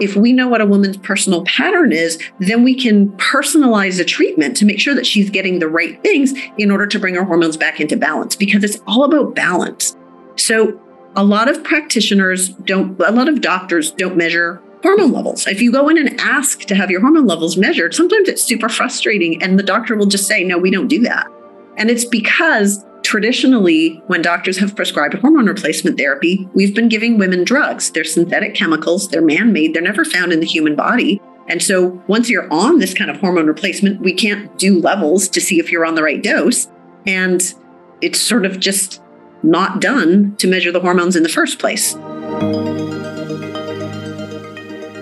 [0.00, 4.56] if we know what a woman's personal pattern is, then we can personalize the treatment
[4.56, 7.56] to make sure that she's getting the right things in order to bring her hormones
[7.56, 9.96] back into balance because it's all about balance.
[10.36, 10.80] So,
[11.16, 15.46] a lot of practitioners don't, a lot of doctors don't measure hormone levels.
[15.46, 18.68] If you go in and ask to have your hormone levels measured, sometimes it's super
[18.68, 21.26] frustrating and the doctor will just say, no, we don't do that.
[21.76, 27.42] And it's because traditionally, when doctors have prescribed hormone replacement therapy, we've been giving women
[27.42, 27.90] drugs.
[27.90, 31.20] They're synthetic chemicals, they're man made, they're never found in the human body.
[31.48, 35.40] And so once you're on this kind of hormone replacement, we can't do levels to
[35.40, 36.68] see if you're on the right dose.
[37.04, 37.42] And
[38.00, 39.02] it's sort of just
[39.42, 41.96] not done to measure the hormones in the first place.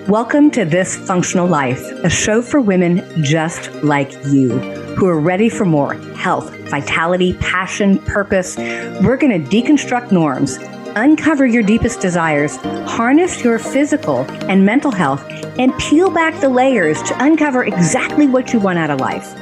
[0.08, 5.48] Welcome to This Functional Life, a show for women just like you who are ready
[5.48, 8.56] for more health, vitality, passion, purpose.
[8.56, 10.58] We're going to deconstruct norms,
[10.96, 15.24] uncover your deepest desires, harness your physical and mental health,
[15.56, 19.34] and peel back the layers to uncover exactly what you want out of life.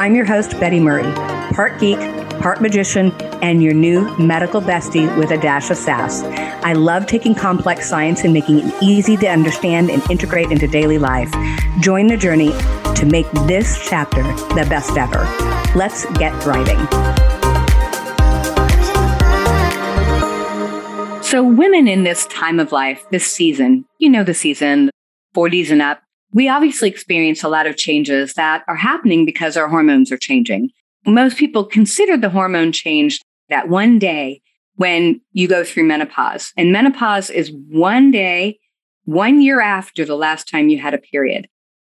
[0.00, 1.12] I'm your host, Betty Murray,
[1.52, 1.98] part geek,
[2.42, 6.24] part magician, and your new medical bestie with a dash of sass.
[6.64, 10.98] I love taking complex science and making it easy to understand and integrate into daily
[10.98, 11.32] life.
[11.80, 12.50] Join the journey
[12.96, 15.20] to make this chapter the best ever.
[15.76, 16.80] Let's get thriving.
[21.22, 24.90] So, women in this time of life, this season, you know the season,
[25.34, 29.68] 40s and up, we obviously experience a lot of changes that are happening because our
[29.68, 30.70] hormones are changing
[31.06, 34.40] most people consider the hormone change that one day
[34.76, 36.52] when you go through menopause.
[36.56, 38.58] And menopause is one day,
[39.04, 41.48] one year after the last time you had a period.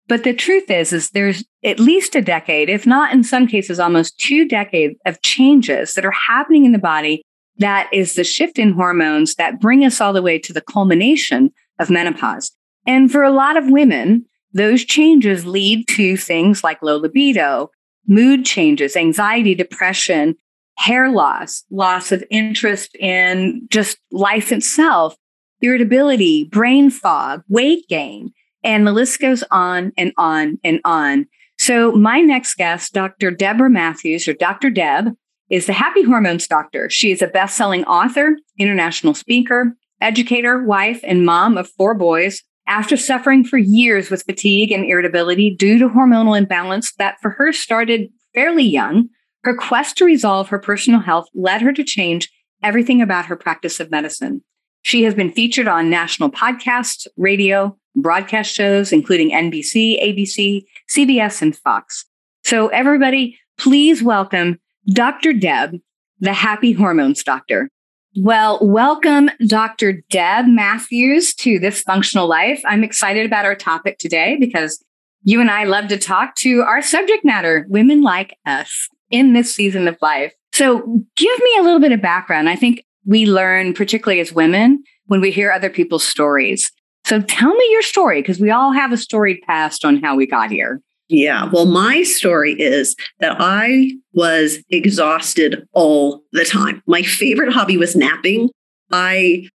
[0.07, 3.79] But the truth is, is there's at least a decade, if not in some cases,
[3.79, 7.23] almost two decades of changes that are happening in the body.
[7.59, 11.53] That is the shift in hormones that bring us all the way to the culmination
[11.79, 12.53] of menopause.
[12.87, 17.71] And for a lot of women, those changes lead to things like low libido,
[18.09, 20.35] mood changes, anxiety, depression,
[20.77, 25.15] hair loss, loss of interest in just life itself,
[25.61, 28.33] irritability, brain fog, weight gain,
[28.65, 31.27] and the list goes on and on and on.
[31.59, 33.31] So, my next guest, Dr.
[33.33, 34.71] Deborah Matthews, or Dr.
[34.71, 35.13] Deb,
[35.51, 36.89] is the Happy Hormones Doctor.
[36.89, 42.43] She is a best selling author, international speaker, educator, wife, and mom of four boys,
[42.69, 47.53] after suffering for years with fatigue and irritability due to hormonal imbalance that for her
[47.53, 49.09] started fairly young,
[49.43, 52.31] her quest to resolve her personal health led her to change
[52.63, 54.43] everything about her practice of medicine.
[54.83, 60.65] She has been featured on national podcasts, radio, broadcast shows, including NBC, ABC,
[60.95, 62.05] CBS, and Fox.
[62.45, 64.59] So, everybody, please welcome
[64.93, 65.33] Dr.
[65.33, 65.79] Deb,
[66.21, 67.71] the Happy Hormones Doctor.
[68.17, 70.03] Well, welcome, Dr.
[70.11, 72.61] Deb Matthews, to This Functional Life.
[72.65, 74.83] I'm excited about our topic today because
[75.25, 79.55] you and I love to talk to our subject matter, women like us in this
[79.55, 80.33] season of life.
[80.55, 80.79] So,
[81.17, 82.49] give me a little bit of background.
[82.49, 86.73] I think we learn, particularly as women, when we hear other people's stories.
[87.05, 90.27] So, tell me your story because we all have a storied past on how we
[90.27, 90.81] got here.
[91.09, 91.49] Yeah.
[91.51, 96.83] Well, my story is that I was exhausted all the time.
[96.87, 98.51] My favorite hobby was napping.
[98.93, 99.49] I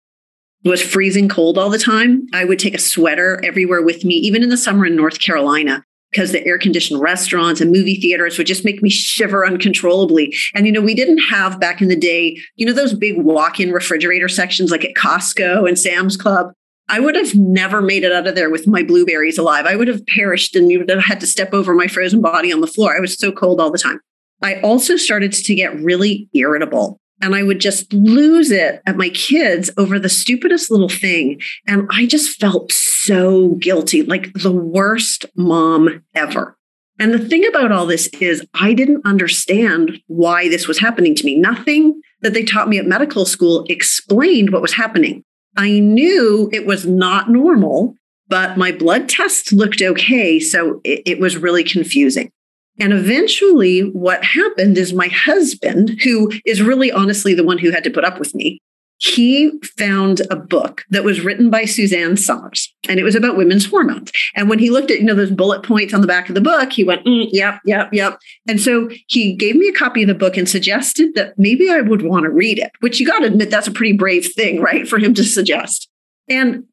[0.63, 2.25] was freezing cold all the time.
[2.33, 5.83] I would take a sweater everywhere with me, even in the summer in North Carolina,
[6.11, 10.35] because the air conditioned restaurants and movie theaters would just make me shiver uncontrollably.
[10.53, 13.59] And, you know, we didn't have back in the day, you know, those big walk
[13.59, 16.53] in refrigerator sections like at Costco and Sam's Club.
[16.91, 19.65] I would have never made it out of there with my blueberries alive.
[19.65, 22.51] I would have perished and you would have had to step over my frozen body
[22.51, 22.95] on the floor.
[22.95, 24.01] I was so cold all the time.
[24.41, 29.07] I also started to get really irritable and I would just lose it at my
[29.09, 31.39] kids over the stupidest little thing.
[31.65, 36.57] And I just felt so guilty, like the worst mom ever.
[36.99, 41.25] And the thing about all this is, I didn't understand why this was happening to
[41.25, 41.37] me.
[41.37, 45.23] Nothing that they taught me at medical school explained what was happening.
[45.57, 47.95] I knew it was not normal,
[48.27, 50.39] but my blood test looked okay.
[50.39, 52.31] So it, it, was really confusing.
[52.79, 57.83] And eventually, what happened is my husband, who is really honestly the one who had
[57.83, 58.61] to put up with me,
[59.01, 63.65] he found a book that was written by Suzanne Somers and it was about women's
[63.65, 64.11] hormones.
[64.35, 66.41] And when he looked at, you know, those bullet points on the back of the
[66.41, 68.19] book, he went, mm, yep, yep, yep.
[68.47, 71.81] And so he gave me a copy of the book and suggested that maybe I
[71.81, 74.61] would want to read it, which you got to admit, that's a pretty brave thing,
[74.61, 74.87] right?
[74.87, 75.89] For him to suggest.
[76.29, 76.65] And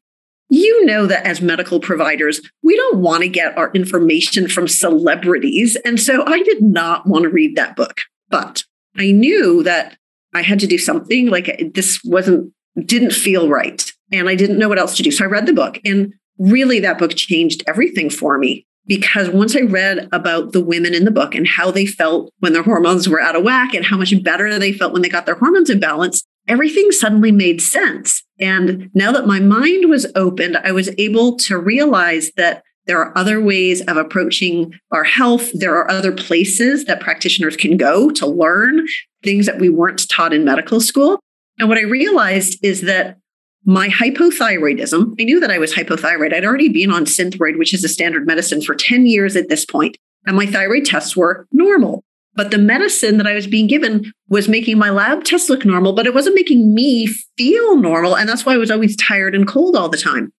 [0.49, 5.77] you know that as medical providers, we don't want to get our information from celebrities.
[5.77, 8.63] And so I did not want to read that book, but
[8.95, 9.97] I knew that
[10.33, 12.53] I had to do something like this wasn't,
[12.85, 13.91] didn't feel right.
[14.11, 15.11] And I didn't know what else to do.
[15.11, 15.79] So I read the book.
[15.85, 20.95] And really that book changed everything for me because once I read about the women
[20.95, 23.85] in the book and how they felt when their hormones were out of whack and
[23.85, 27.61] how much better they felt when they got their hormones in balance, everything suddenly made
[27.61, 28.23] sense.
[28.39, 33.15] And now that my mind was opened, I was able to realize that there are
[33.15, 35.51] other ways of approaching our health.
[35.53, 38.87] There are other places that practitioners can go to learn
[39.23, 41.19] things that we weren't taught in medical school.
[41.57, 43.17] And what I realized is that
[43.65, 46.33] my hypothyroidism, I knew that I was hypothyroid.
[46.33, 49.65] I'd already been on Synthroid, which is a standard medicine, for 10 years at this
[49.65, 52.03] point, and my thyroid tests were normal.
[52.35, 55.93] But the medicine that I was being given was making my lab tests look normal,
[55.93, 57.07] but it wasn't making me
[57.37, 58.15] feel normal.
[58.15, 60.31] And that's why I was always tired and cold all the time.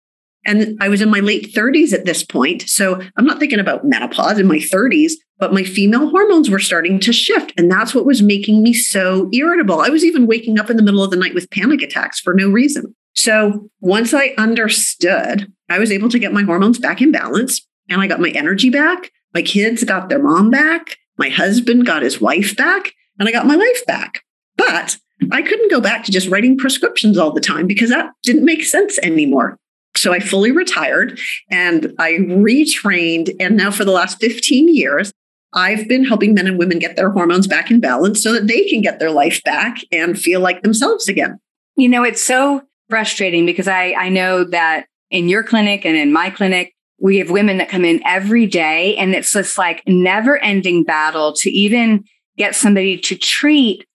[0.45, 2.69] And I was in my late 30s at this point.
[2.69, 6.99] So I'm not thinking about menopause in my 30s, but my female hormones were starting
[6.99, 7.53] to shift.
[7.57, 9.79] And that's what was making me so irritable.
[9.79, 12.33] I was even waking up in the middle of the night with panic attacks for
[12.33, 12.93] no reason.
[13.15, 18.01] So once I understood, I was able to get my hormones back in balance and
[18.01, 19.11] I got my energy back.
[19.33, 20.97] My kids got their mom back.
[21.17, 24.23] My husband got his wife back and I got my life back.
[24.57, 24.97] But
[25.31, 28.63] I couldn't go back to just writing prescriptions all the time because that didn't make
[28.63, 29.57] sense anymore.
[29.95, 31.19] So I fully retired
[31.49, 33.35] and I retrained.
[33.39, 35.11] And now for the last 15 years,
[35.53, 38.67] I've been helping men and women get their hormones back in balance so that they
[38.67, 41.39] can get their life back and feel like themselves again.
[41.75, 46.13] You know, it's so frustrating because I, I know that in your clinic and in
[46.13, 50.37] my clinic, we have women that come in every day and it's this like never
[50.37, 52.03] ending battle to even
[52.37, 53.85] get somebody to treat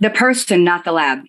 [0.00, 1.20] the person, not the lab.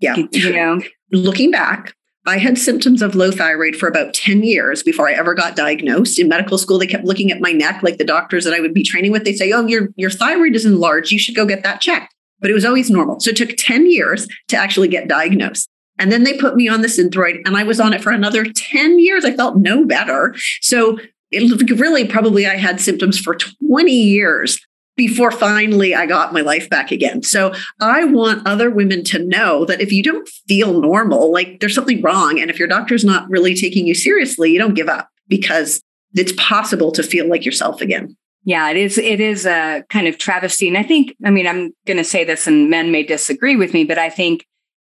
[0.00, 0.16] Yeah.
[0.16, 0.80] You know,
[1.12, 1.94] looking back,
[2.26, 6.18] I had symptoms of low thyroid for about 10 years before I ever got diagnosed.
[6.18, 8.74] In medical school, they kept looking at my neck, like the doctors that I would
[8.74, 9.24] be training with.
[9.24, 11.10] They say, Oh, your, your thyroid is enlarged.
[11.10, 12.14] You should go get that checked.
[12.40, 13.18] But it was always normal.
[13.20, 15.68] So it took 10 years to actually get diagnosed.
[15.98, 18.44] And then they put me on the Synthroid and I was on it for another
[18.44, 19.24] 10 years.
[19.24, 20.34] I felt no better.
[20.60, 20.98] So
[21.30, 23.36] it really probably I had symptoms for
[23.66, 24.60] 20 years
[24.98, 27.22] before finally I got my life back again.
[27.22, 31.74] So I want other women to know that if you don't feel normal, like there's
[31.74, 32.38] something wrong.
[32.38, 35.80] And if your doctor's not really taking you seriously, you don't give up because
[36.14, 38.14] it's possible to feel like yourself again.
[38.44, 38.98] Yeah, it is.
[38.98, 40.68] It is a kind of travesty.
[40.68, 43.72] And I think, I mean, I'm going to say this and men may disagree with
[43.72, 44.46] me, but I think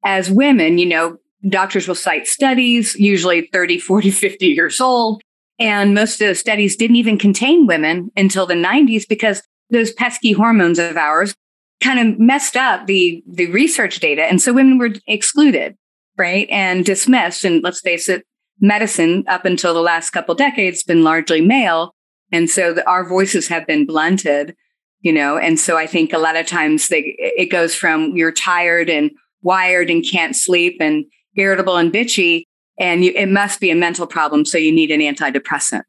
[0.04, 5.21] as women, you know, doctors will cite studies, usually 30, 40, 50 years old.
[5.59, 10.33] And most of the studies didn't even contain women until the 90s because those pesky
[10.33, 11.33] hormones of ours
[11.81, 14.23] kind of messed up the the research data.
[14.23, 15.75] And so women were excluded
[16.18, 17.44] right and dismissed.
[17.44, 18.25] And let's face it
[18.59, 21.95] medicine up until the last couple decades been largely male.
[22.31, 24.56] And so the, our voices have been blunted
[25.01, 28.31] you know and so i think a lot of times they it goes from you're
[28.31, 32.44] tired and wired and can't sleep and irritable and bitchy
[32.79, 35.83] and you, it must be a mental problem so you need an antidepressant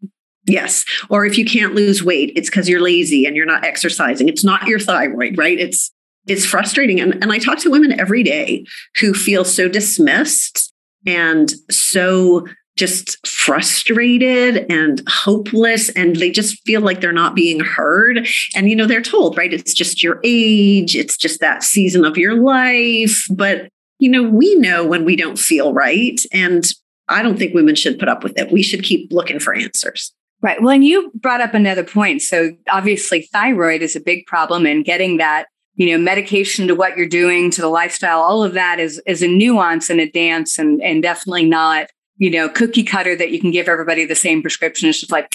[0.46, 0.84] Yes.
[1.08, 4.28] Or if you can't lose weight, it's because you're lazy and you're not exercising.
[4.28, 5.58] It's not your thyroid, right?
[5.58, 5.90] It's
[6.26, 7.00] it's frustrating.
[7.00, 8.64] And, and I talk to women every day
[9.00, 10.72] who feel so dismissed
[11.04, 12.46] and so
[12.76, 18.74] just frustrated and hopeless and they just feel like they're not being heard and you
[18.74, 23.26] know they're told right it's just your age it's just that season of your life
[23.30, 23.68] but
[23.98, 26.64] you know we know when we don't feel right and
[27.08, 30.14] i don't think women should put up with it we should keep looking for answers
[30.42, 30.60] Right.
[30.60, 32.20] Well, and you brought up another point.
[32.20, 35.46] So obviously thyroid is a big problem and getting that,
[35.76, 39.22] you know, medication to what you're doing to the lifestyle, all of that is is
[39.22, 43.40] a nuance and a dance and and definitely not, you know, cookie cutter that you
[43.40, 44.88] can give everybody the same prescription.
[44.88, 45.32] It's just like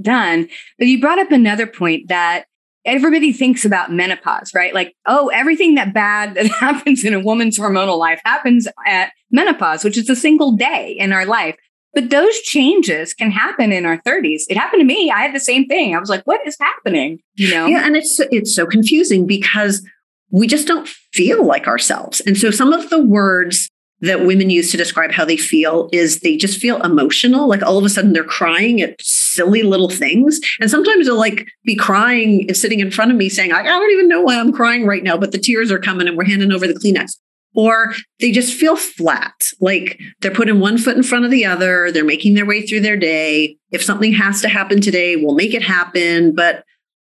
[0.00, 0.48] done.
[0.78, 2.44] But you brought up another point that
[2.84, 4.72] everybody thinks about menopause, right?
[4.72, 9.84] Like, oh, everything that bad that happens in a woman's hormonal life happens at menopause,
[9.84, 11.56] which is a single day in our life.
[11.98, 14.42] But those changes can happen in our 30s.
[14.48, 15.10] It happened to me.
[15.10, 15.96] I had the same thing.
[15.96, 17.18] I was like, what is happening?
[17.34, 17.66] You know?
[17.66, 19.84] Yeah, and it's it's so confusing because
[20.30, 22.20] we just don't feel like ourselves.
[22.20, 23.68] And so some of the words
[24.00, 27.48] that women use to describe how they feel is they just feel emotional.
[27.48, 30.38] Like all of a sudden they're crying at silly little things.
[30.60, 34.06] And sometimes they'll like be crying sitting in front of me saying, I don't even
[34.06, 36.68] know why I'm crying right now, but the tears are coming and we're handing over
[36.68, 37.16] the Kleenex
[37.58, 41.90] or they just feel flat, like they're putting one foot in front of the other,
[41.90, 43.56] they're making their way through their day.
[43.72, 46.64] If something has to happen today, we'll make it happen, but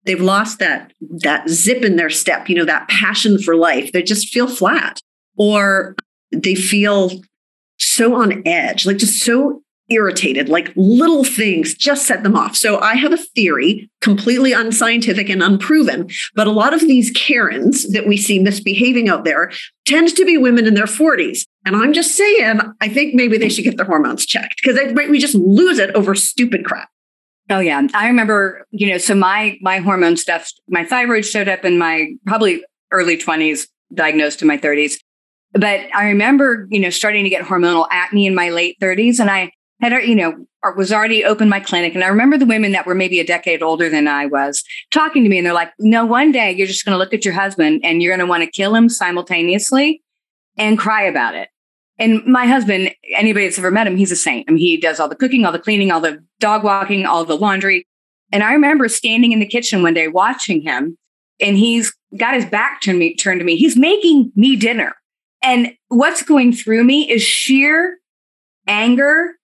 [0.04, 3.90] they've lost that that zip in their step, you know, that passion for life.
[3.90, 5.00] They just feel flat
[5.36, 5.96] or
[6.30, 7.10] they feel
[7.80, 12.57] so on edge, like just so irritated, like little things just set them off.
[12.57, 17.90] So I have a theory, completely unscientific and unproven, but a lot of these Karens
[17.93, 19.52] that we see misbehaving out there
[19.87, 21.47] tend to be women in their 40s.
[21.64, 24.78] And I'm just saying, I think maybe they should get their hormones checked because
[25.09, 26.88] we just lose it over stupid crap.
[27.49, 28.66] Oh yeah, I remember.
[28.71, 33.16] You know, so my my hormone stuff, my thyroid showed up in my probably early
[33.16, 34.95] 20s, diagnosed in my 30s.
[35.52, 39.31] But I remember, you know, starting to get hormonal acne in my late 30s, and
[39.31, 41.95] I had, you know, was already opened my clinic.
[41.95, 45.23] And I remember the women that were maybe a decade older than I was talking
[45.23, 47.35] to me, and they're like, "No, one day you're just going to look at your
[47.35, 50.02] husband and you're going to want to kill him simultaneously
[50.56, 51.49] and cry about it."
[51.99, 54.47] And my husband, anybody that's ever met him, he's a saint.
[54.49, 57.25] I mean, he does all the cooking, all the cleaning, all the dog walking, all
[57.25, 57.87] the laundry.
[58.33, 60.99] And I remember standing in the kitchen one day watching him,
[61.40, 63.56] and he's got his back turned me turned to me.
[63.56, 64.95] He's making me dinner.
[65.42, 67.99] And what's going through me is sheer
[68.66, 69.37] anger,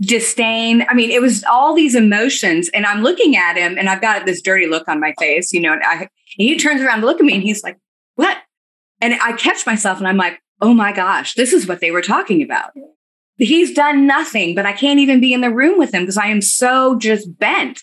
[0.00, 0.86] disdain.
[0.88, 2.70] I mean, it was all these emotions.
[2.72, 5.60] And I'm looking at him and I've got this dirty look on my face, you
[5.60, 7.78] know, and, I, and he turns around to look at me and he's like,
[8.14, 8.38] What?
[9.00, 12.02] And I catch myself and I'm like, Oh my gosh, this is what they were
[12.02, 12.72] talking about.
[13.36, 16.26] He's done nothing, but I can't even be in the room with him because I
[16.26, 17.82] am so just bent.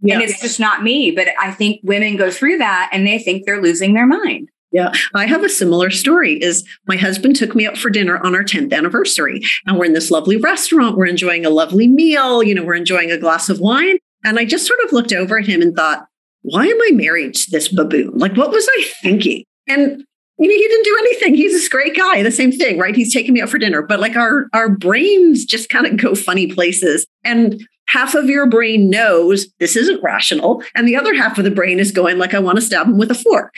[0.00, 0.14] Yes.
[0.14, 1.10] And it's just not me.
[1.10, 4.50] But I think women go through that and they think they're losing their mind.
[4.72, 6.42] Yeah, I have a similar story.
[6.42, 9.92] Is my husband took me out for dinner on our 10th anniversary, and we're in
[9.92, 10.96] this lovely restaurant.
[10.96, 12.42] We're enjoying a lovely meal.
[12.42, 15.38] You know, we're enjoying a glass of wine, and I just sort of looked over
[15.38, 16.06] at him and thought,
[16.42, 18.18] "Why am I married to this baboon?
[18.18, 20.04] Like, what was I thinking?" And
[20.38, 21.34] you know, he didn't do anything.
[21.34, 22.22] He's this great guy.
[22.22, 22.94] The same thing, right?
[22.94, 26.14] He's taking me out for dinner, but like our our brains just kind of go
[26.14, 31.38] funny places, and half of your brain knows this isn't rational, and the other half
[31.38, 33.54] of the brain is going like, "I want to stab him with a fork."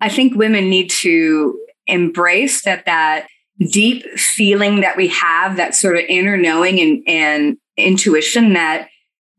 [0.00, 3.26] I think women need to embrace that that
[3.70, 8.88] deep feeling that we have, that sort of inner knowing and, and intuition that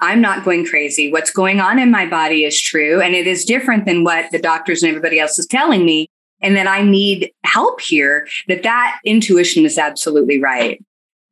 [0.01, 1.11] I'm not going crazy.
[1.11, 3.01] What's going on in my body is true.
[3.01, 6.07] And it is different than what the doctors and everybody else is telling me.
[6.41, 10.81] And that I need help here, that that intuition is absolutely right.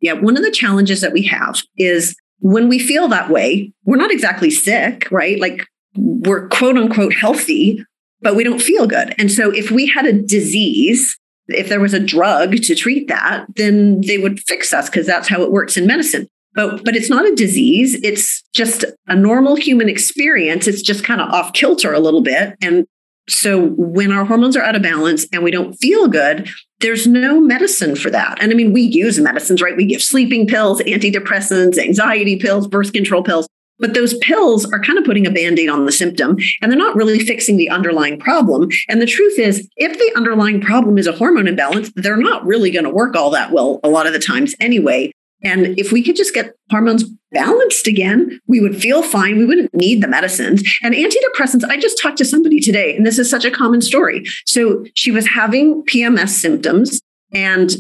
[0.02, 0.14] Yeah.
[0.14, 4.12] One of the challenges that we have is when we feel that way, we're not
[4.12, 5.40] exactly sick, right?
[5.40, 5.66] Like
[5.96, 7.86] we're quote unquote healthy,
[8.22, 9.14] but we don't feel good.
[9.18, 13.46] And so if we had a disease, if there was a drug to treat that,
[13.56, 16.28] then they would fix us because that's how it works in medicine.
[16.54, 20.68] But but it's not a disease, it's just a normal human experience.
[20.68, 22.88] It's just kind of off kilter a little bit and
[23.30, 27.42] so when our hormones are out of balance and we don't feel good, there's no
[27.42, 28.42] medicine for that.
[28.42, 29.76] And I mean, we use medicines, right?
[29.76, 33.48] We give sleeping pills, antidepressants, anxiety pills, birth control pills.
[33.80, 36.80] But those pills are kind of putting a band aid on the symptom and they're
[36.80, 38.70] not really fixing the underlying problem.
[38.90, 42.72] And the truth is, if the underlying problem is a hormone imbalance, they're not really
[42.72, 45.12] going to work all that well a lot of the times anyway.
[45.44, 49.38] And if we could just get hormones balanced again, we would feel fine.
[49.38, 50.64] We wouldn't need the medicines.
[50.82, 54.26] And antidepressants, I just talked to somebody today, and this is such a common story.
[54.46, 57.02] So she was having PMS symptoms
[57.34, 57.76] and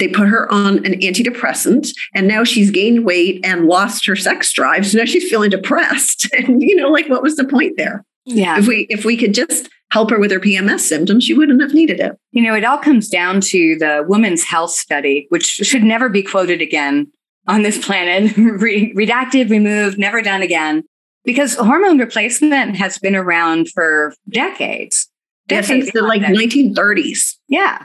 [0.00, 4.52] they put her on an antidepressant and now she's gained weight and lost her sex
[4.52, 6.28] drive so now she's feeling depressed.
[6.40, 8.04] And you know like what was the point there?
[8.24, 8.58] Yeah.
[8.58, 11.74] If we if we could just help her with her pms symptoms she wouldn't have
[11.74, 12.16] needed it.
[12.32, 16.22] You know it all comes down to the women's health study which should never be
[16.22, 17.10] quoted again
[17.46, 18.32] on this planet.
[18.36, 20.84] Redacted removed never done again.
[21.24, 25.08] Because hormone replacement has been around for decades.
[25.48, 27.84] Decades yeah, since the like 1930s yeah.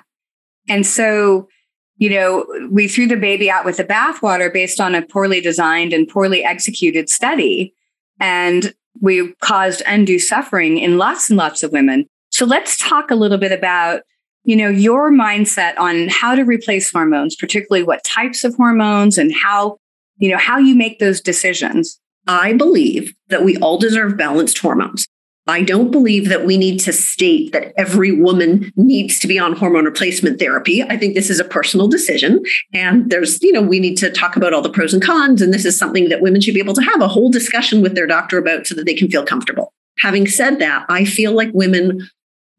[0.69, 1.47] And so
[1.97, 5.93] you know, we threw the baby out with the bathwater based on a poorly designed
[5.93, 7.73] and poorly executed study.
[8.19, 12.07] And we caused undue suffering in lots and lots of women.
[12.31, 14.01] So let's talk a little bit about,
[14.43, 19.33] you know, your mindset on how to replace hormones, particularly what types of hormones and
[19.33, 19.77] how,
[20.17, 21.99] you know, how you make those decisions.
[22.27, 25.07] I believe that we all deserve balanced hormones.
[25.47, 29.55] I don't believe that we need to state that every woman needs to be on
[29.55, 30.81] hormone replacement therapy.
[30.81, 32.43] I think this is a personal decision.
[32.73, 35.43] And there's, you know, we need to talk about all the pros and cons.
[35.43, 37.93] And this is something that women should be able to have a whole discussion with
[37.93, 39.71] their doctor about so that they can feel comfortable.
[39.99, 42.09] Having said that, I feel like women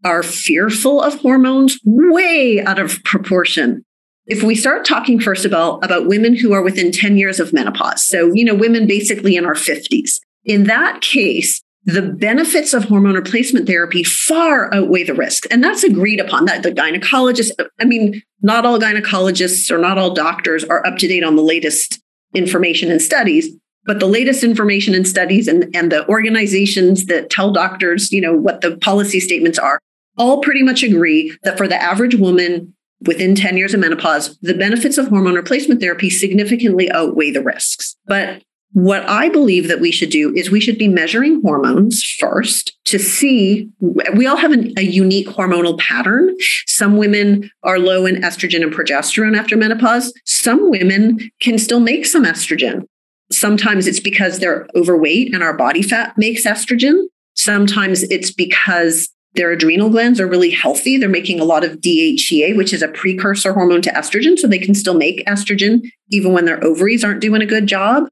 [0.05, 3.85] are fearful of hormones way out of proportion.
[4.27, 7.53] If we start talking first of all about women who are within 10 years of
[7.53, 12.85] menopause, so, you know, women basically in our 50s, in that case, the benefits of
[12.85, 15.47] hormone replacement therapy far outweigh the risks.
[15.53, 20.13] And that's agreed upon that the gynecologist, I mean, not all gynecologists or not all
[20.13, 22.01] doctors are up to date on the latest
[22.35, 23.49] information and studies,
[23.85, 28.35] but the latest information and studies and, and the organizations that tell doctors, you know,
[28.35, 29.79] what the policy statements are,
[30.19, 32.75] all pretty much agree that for the average woman
[33.07, 37.95] within 10 years of menopause, the benefits of hormone replacement therapy significantly outweigh the risks.
[38.07, 38.43] But
[38.77, 42.99] what I believe that we should do is we should be measuring hormones first to
[42.99, 43.71] see.
[43.81, 46.37] We all have an, a unique hormonal pattern.
[46.67, 50.13] Some women are low in estrogen and progesterone after menopause.
[50.27, 52.85] Some women can still make some estrogen.
[53.33, 57.05] Sometimes it's because they're overweight and our body fat makes estrogen.
[57.35, 60.99] Sometimes it's because their adrenal glands are really healthy.
[60.99, 64.39] They're making a lot of DHEA, which is a precursor hormone to estrogen.
[64.39, 65.81] So they can still make estrogen
[66.11, 68.09] even when their ovaries aren't doing a good job.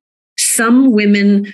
[0.55, 1.53] Some women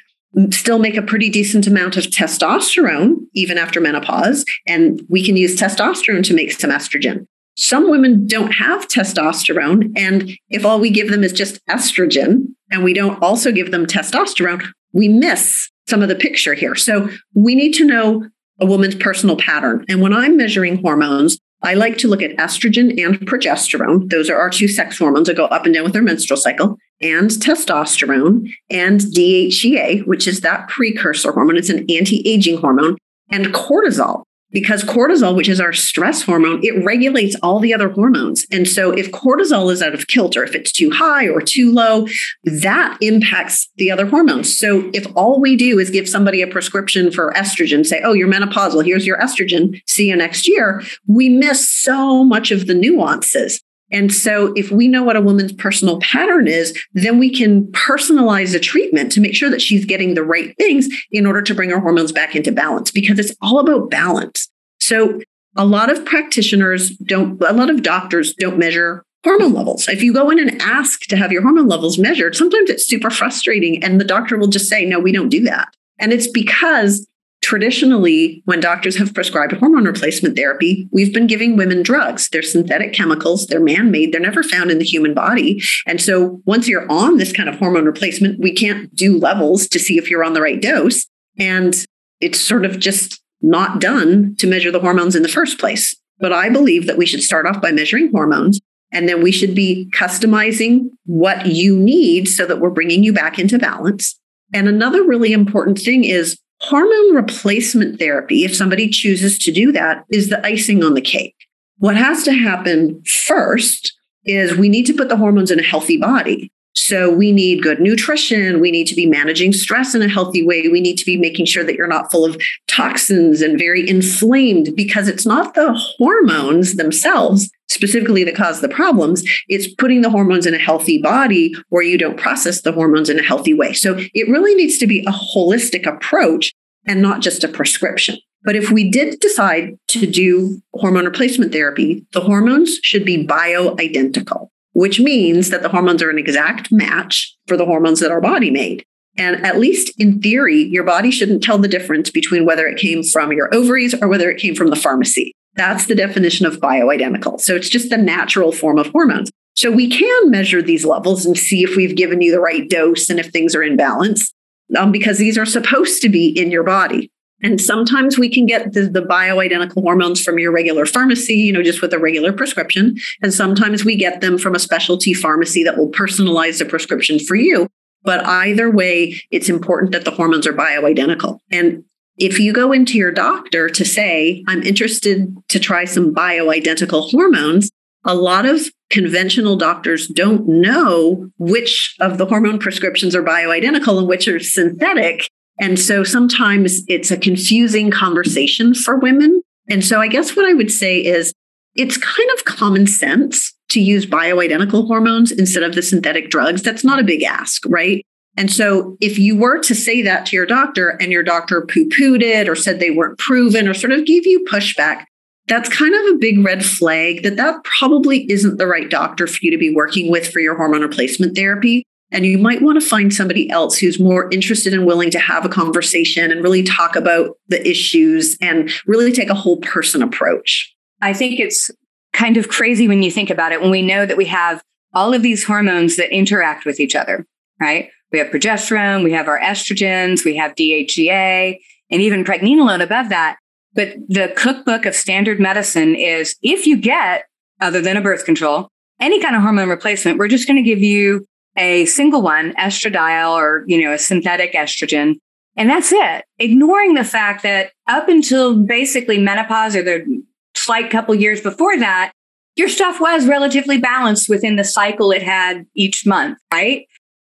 [0.50, 5.56] still make a pretty decent amount of testosterone even after menopause, and we can use
[5.56, 7.26] testosterone to make some estrogen.
[7.56, 12.84] Some women don't have testosterone, and if all we give them is just estrogen and
[12.84, 16.74] we don't also give them testosterone, we miss some of the picture here.
[16.74, 18.28] So we need to know
[18.60, 19.84] a woman's personal pattern.
[19.88, 24.08] And when I'm measuring hormones, I like to look at estrogen and progesterone.
[24.10, 26.78] Those are our two sex hormones that go up and down with our menstrual cycle,
[27.00, 31.56] and testosterone and DHEA, which is that precursor hormone.
[31.56, 32.96] It's an anti aging hormone,
[33.30, 38.46] and cortisol because cortisol, which is our stress hormone, it regulates all the other hormones.
[38.50, 42.06] And so if cortisol is out of kilter, if it's too high or too low,
[42.44, 44.56] that impacts the other hormones.
[44.56, 48.28] So if all we do is give somebody a prescription for estrogen, say, oh, you're
[48.28, 53.62] menopausal, here's your estrogen, see you next year, we miss so much of the nuances.
[53.92, 58.52] And so, if we know what a woman's personal pattern is, then we can personalize
[58.52, 61.70] the treatment to make sure that she's getting the right things in order to bring
[61.70, 64.48] her hormones back into balance because it's all about balance.
[64.80, 65.20] So,
[65.56, 69.88] a lot of practitioners don't, a lot of doctors don't measure hormone levels.
[69.88, 73.10] If you go in and ask to have your hormone levels measured, sometimes it's super
[73.10, 73.82] frustrating.
[73.82, 75.74] And the doctor will just say, no, we don't do that.
[75.98, 77.06] And it's because
[77.50, 82.28] Traditionally, when doctors have prescribed hormone replacement therapy, we've been giving women drugs.
[82.28, 85.60] They're synthetic chemicals, they're man made, they're never found in the human body.
[85.84, 89.80] And so once you're on this kind of hormone replacement, we can't do levels to
[89.80, 91.06] see if you're on the right dose.
[91.40, 91.74] And
[92.20, 95.96] it's sort of just not done to measure the hormones in the first place.
[96.20, 98.60] But I believe that we should start off by measuring hormones.
[98.92, 103.40] And then we should be customizing what you need so that we're bringing you back
[103.40, 104.16] into balance.
[104.54, 110.04] And another really important thing is Hormone replacement therapy, if somebody chooses to do that,
[110.10, 111.34] is the icing on the cake.
[111.78, 115.96] What has to happen first is we need to put the hormones in a healthy
[115.96, 116.52] body.
[116.74, 118.60] So we need good nutrition.
[118.60, 120.68] We need to be managing stress in a healthy way.
[120.68, 124.76] We need to be making sure that you're not full of toxins and very inflamed
[124.76, 129.24] because it's not the hormones themselves specifically that cause the problems.
[129.48, 133.18] It's putting the hormones in a healthy body where you don't process the hormones in
[133.18, 133.72] a healthy way.
[133.72, 136.52] So it really needs to be a holistic approach
[136.86, 138.18] and not just a prescription.
[138.42, 144.48] But if we did decide to do hormone replacement therapy, the hormones should be bioidentical
[144.72, 148.50] which means that the hormones are an exact match for the hormones that our body
[148.50, 148.84] made.
[149.18, 153.02] And at least in theory, your body shouldn't tell the difference between whether it came
[153.02, 155.34] from your ovaries or whether it came from the pharmacy.
[155.56, 157.40] That's the definition of bioidentical.
[157.40, 159.30] So it's just the natural form of hormones.
[159.54, 163.10] So we can measure these levels and see if we've given you the right dose
[163.10, 164.32] and if things are in balance,
[164.78, 167.10] um, because these are supposed to be in your body.
[167.42, 171.62] And sometimes we can get the, the, bioidentical hormones from your regular pharmacy, you know,
[171.62, 172.96] just with a regular prescription.
[173.22, 177.34] And sometimes we get them from a specialty pharmacy that will personalize the prescription for
[177.34, 177.66] you.
[178.02, 181.38] But either way, it's important that the hormones are bioidentical.
[181.50, 181.84] And
[182.20, 187.70] if you go into your doctor to say, I'm interested to try some bioidentical hormones,
[188.04, 194.06] a lot of conventional doctors don't know which of the hormone prescriptions are bioidentical and
[194.06, 195.30] which are synthetic.
[195.58, 199.42] And so sometimes it's a confusing conversation for women.
[199.70, 201.32] And so I guess what I would say is
[201.74, 206.62] it's kind of common sense to use bioidentical hormones instead of the synthetic drugs.
[206.62, 208.04] That's not a big ask, right?
[208.36, 211.88] And so if you were to say that to your doctor and your doctor poo
[211.88, 215.04] pooed it or said they weren't proven or sort of gave you pushback,
[215.46, 219.38] that's kind of a big red flag that that probably isn't the right doctor for
[219.42, 221.82] you to be working with for your hormone replacement therapy.
[222.12, 225.44] And you might want to find somebody else who's more interested and willing to have
[225.44, 230.72] a conversation and really talk about the issues and really take a whole person approach.
[231.02, 231.70] I think it's
[232.12, 234.62] kind of crazy when you think about it, when we know that we have
[234.92, 237.26] all of these hormones that interact with each other,
[237.60, 237.90] right?
[238.12, 241.58] We have progesterone, we have our estrogens, we have DHEA,
[241.90, 243.36] and even pregnenolone above that.
[243.72, 247.24] But the cookbook of standard medicine is if you get,
[247.60, 248.68] other than a birth control,
[249.00, 253.32] any kind of hormone replacement, we're just going to give you a single one, estradiol
[253.32, 255.16] or, you know, a synthetic estrogen.
[255.56, 256.24] And that's it.
[256.38, 260.22] Ignoring the fact that up until basically menopause or the
[260.54, 262.12] slight couple years before that,
[262.56, 266.86] your stuff was relatively balanced within the cycle it had each month, right?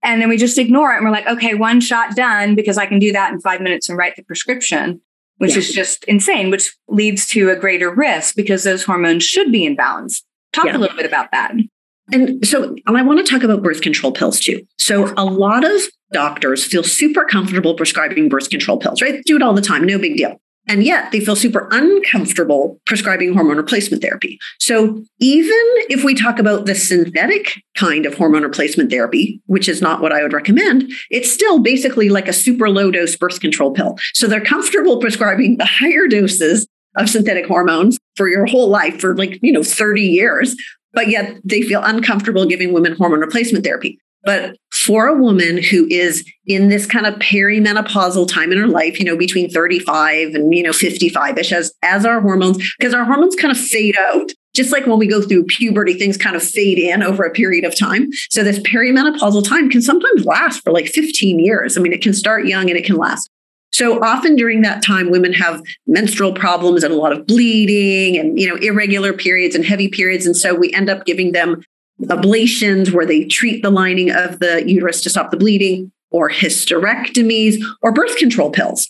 [0.02, 2.86] And then we just ignore it and we're like, okay, one shot done because I
[2.86, 5.00] can do that in five minutes and write the prescription,
[5.38, 5.58] which yeah.
[5.58, 9.76] is just insane, which leads to a greater risk because those hormones should be in
[9.76, 10.24] balance.
[10.52, 10.76] Talk yeah.
[10.76, 11.54] a little bit about that.
[12.12, 14.66] And so and I want to talk about birth control pills too.
[14.76, 15.80] So a lot of
[16.12, 19.22] doctors feel super comfortable prescribing birth control pills, right?
[19.24, 20.40] Do it all the time, no big deal.
[20.68, 24.38] And yet they feel super uncomfortable prescribing hormone replacement therapy.
[24.58, 29.82] So even if we talk about the synthetic kind of hormone replacement therapy, which is
[29.82, 33.72] not what I would recommend, it's still basically like a super low dose birth control
[33.72, 33.96] pill.
[34.14, 39.16] So they're comfortable prescribing the higher doses of synthetic hormones for your whole life for
[39.16, 40.54] like, you know, 30 years,
[40.92, 43.98] but yet they feel uncomfortable giving women hormone replacement therapy.
[44.24, 48.98] But for a woman who is in this kind of perimenopausal time in her life,
[48.98, 53.04] you know, between 35 and, you know, 55 ish, as, as our hormones, because our
[53.04, 56.42] hormones kind of fade out, just like when we go through puberty, things kind of
[56.42, 58.10] fade in over a period of time.
[58.30, 61.76] So this perimenopausal time can sometimes last for like 15 years.
[61.76, 63.28] I mean, it can start young and it can last.
[63.72, 68.38] So often during that time, women have menstrual problems and a lot of bleeding and,
[68.38, 70.26] you know, irregular periods and heavy periods.
[70.26, 71.62] And so we end up giving them
[72.08, 77.62] ablations where they treat the lining of the uterus to stop the bleeding, or hysterectomies,
[77.80, 78.88] or birth control pills.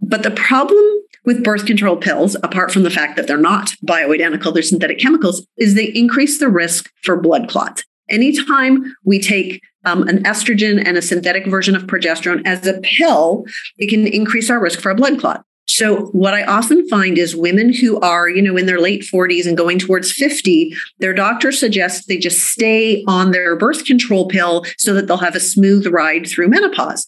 [0.00, 0.84] But the problem
[1.24, 5.46] with birth control pills, apart from the fact that they're not bioidentical, they're synthetic chemicals,
[5.56, 7.84] is they increase the risk for blood clots.
[8.08, 13.44] Anytime we take um, an estrogen and a synthetic version of progesterone as a pill,
[13.78, 15.44] it can increase our risk for a blood clot.
[15.68, 19.46] So what I often find is women who are, you know, in their late 40s
[19.46, 24.64] and going towards 50, their doctor suggests they just stay on their birth control pill
[24.78, 27.06] so that they'll have a smooth ride through menopause.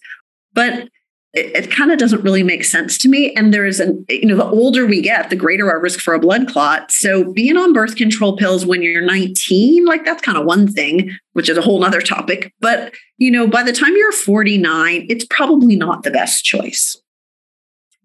[0.54, 0.88] But
[1.34, 3.32] it, it kind of doesn't really make sense to me.
[3.34, 6.14] And there is an, you know, the older we get, the greater our risk for
[6.14, 6.90] a blood clot.
[6.90, 11.16] So being on birth control pills when you're 19, like that's kind of one thing,
[11.34, 12.52] which is a whole other topic.
[12.60, 16.96] But, you know, by the time you're 49, it's probably not the best choice.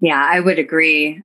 [0.04, 1.22] Yeah, I would agree.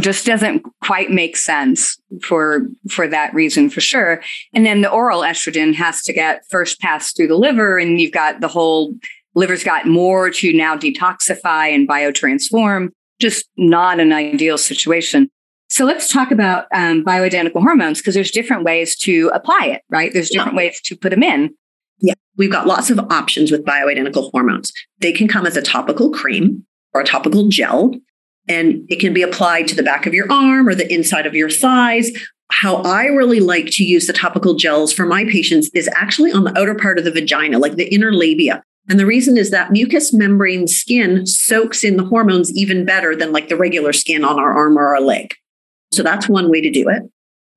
[0.00, 4.20] just doesn't quite make sense for for that reason for sure.
[4.52, 8.12] And then the oral estrogen has to get first passed through the liver, and you've
[8.12, 8.94] got the whole
[9.36, 12.88] liver's got more to now detoxify and biotransform.
[13.20, 15.30] Just not an ideal situation.
[15.70, 20.12] So let's talk about um, bioidentical hormones because there's different ways to apply it, right?
[20.12, 20.64] There's different yeah.
[20.64, 21.54] ways to put them in.
[22.00, 24.72] Yeah, we've got lots of options with bioidentical hormones.
[24.98, 27.94] They can come as a topical cream or a topical gel
[28.48, 31.34] and it can be applied to the back of your arm or the inside of
[31.34, 32.10] your thighs.
[32.50, 36.44] How I really like to use the topical gels for my patients is actually on
[36.44, 38.62] the outer part of the vagina, like the inner labia.
[38.88, 43.32] And the reason is that mucous membrane skin soaks in the hormones even better than
[43.32, 45.34] like the regular skin on our arm or our leg.
[45.92, 47.02] So that's one way to do it.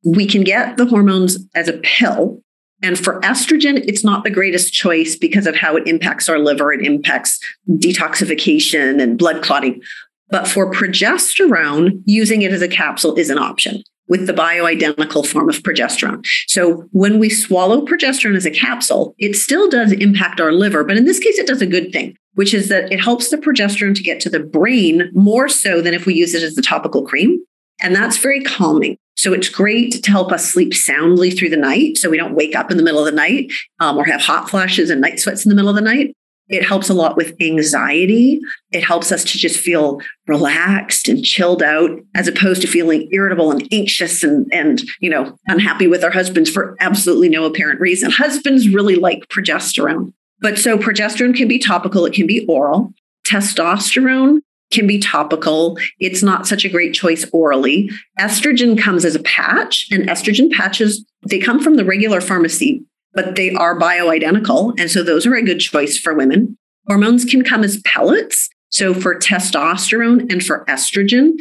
[0.04, 2.42] We can get the hormones as a pill.
[2.82, 6.72] And for estrogen, it's not the greatest choice because of how it impacts our liver.
[6.72, 9.82] It impacts detoxification and blood clotting.
[10.30, 15.50] But for progesterone, using it as a capsule is an option with the bioidentical form
[15.50, 16.26] of progesterone.
[16.48, 20.98] So when we swallow progesterone as a capsule, it still does impact our liver, but
[20.98, 23.96] in this case, it does a good thing, which is that it helps the progesterone
[23.96, 27.06] to get to the brain more so than if we use it as a topical
[27.06, 27.40] cream.
[27.82, 28.98] And that's very calming.
[29.16, 32.56] So it's great to help us sleep soundly through the night so we don't wake
[32.56, 35.46] up in the middle of the night um, or have hot flashes and night sweats
[35.46, 36.16] in the middle of the night.
[36.50, 38.42] It helps a lot with anxiety.
[38.72, 43.52] It helps us to just feel relaxed and chilled out as opposed to feeling irritable
[43.52, 48.10] and anxious and, and you know, unhappy with our husbands for absolutely no apparent reason.
[48.12, 50.14] Husbands really like progesterone.
[50.42, 52.94] But so progesterone can be topical, it can be oral.
[53.28, 54.40] Testosterone
[54.72, 55.78] can be topical.
[56.00, 57.90] It's not such a great choice orally.
[58.20, 62.84] Estrogen comes as a patch, and estrogen patches, they come from the regular pharmacy
[63.14, 64.80] but they are bioidentical.
[64.80, 66.58] And so those are a good choice for women.
[66.88, 68.50] Hormones can come as pellets.
[68.70, 71.34] So for testosterone and for estrogen,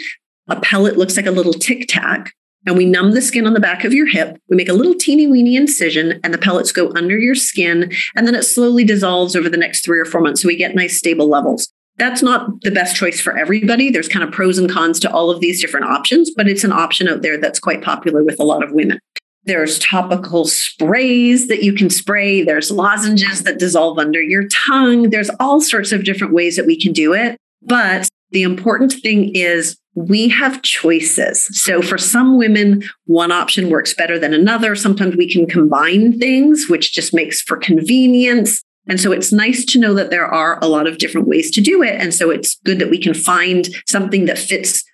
[0.49, 2.33] a pellet looks like a little tic tac.
[2.67, 4.37] And we numb the skin on the back of your hip.
[4.49, 7.93] We make a little teeny weeny incision, and the pellets go under your skin.
[8.17, 10.43] And then it slowly dissolves over the next three or four months.
[10.43, 11.73] So we get nice stable levels.
[11.97, 13.91] That's not the best choice for everybody.
[13.91, 16.73] There's kind of pros and cons to all of these different options, but it's an
[16.73, 19.01] option out there that's quite popular with a lot of women.
[19.49, 22.43] There's topical sprays that you can spray.
[22.43, 25.09] There's lozenges that dissolve under your tongue.
[25.09, 27.39] There's all sorts of different ways that we can do it.
[27.63, 31.47] But the important thing is we have choices.
[31.59, 34.77] So for some women, one option works better than another.
[34.77, 38.63] Sometimes we can combine things, which just makes for convenience.
[38.87, 41.63] And so it's nice to know that there are a lot of different ways to
[41.63, 41.99] do it.
[41.99, 44.85] And so it's good that we can find something that fits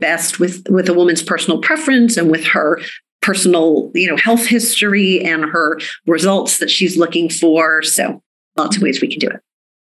[0.00, 2.80] best with with a woman's personal preference and with her
[3.22, 7.82] personal, you know, health history and her results that she's looking for.
[7.82, 8.22] So
[8.56, 9.40] lots of ways we can do it.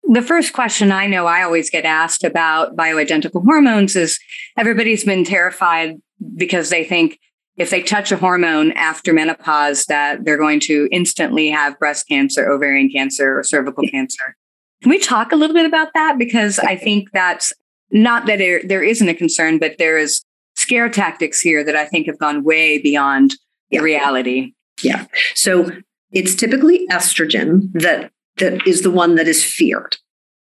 [0.07, 4.19] The first question I know I always get asked about bioidentical hormones is
[4.57, 5.95] everybody's been terrified
[6.35, 7.19] because they think
[7.57, 12.51] if they touch a hormone after menopause that they're going to instantly have breast cancer,
[12.51, 14.35] ovarian cancer, or cervical cancer.
[14.81, 16.17] Can we talk a little bit about that?
[16.17, 17.53] Because I think that's
[17.91, 20.24] not that there, there isn't a concern, but there is
[20.65, 23.35] scare tactics here that I think have gone way beyond
[23.69, 23.81] yeah.
[23.81, 24.53] reality.
[24.81, 25.05] Yeah.
[25.35, 25.69] So
[26.11, 29.97] it's typically estrogen that that is the one that is feared.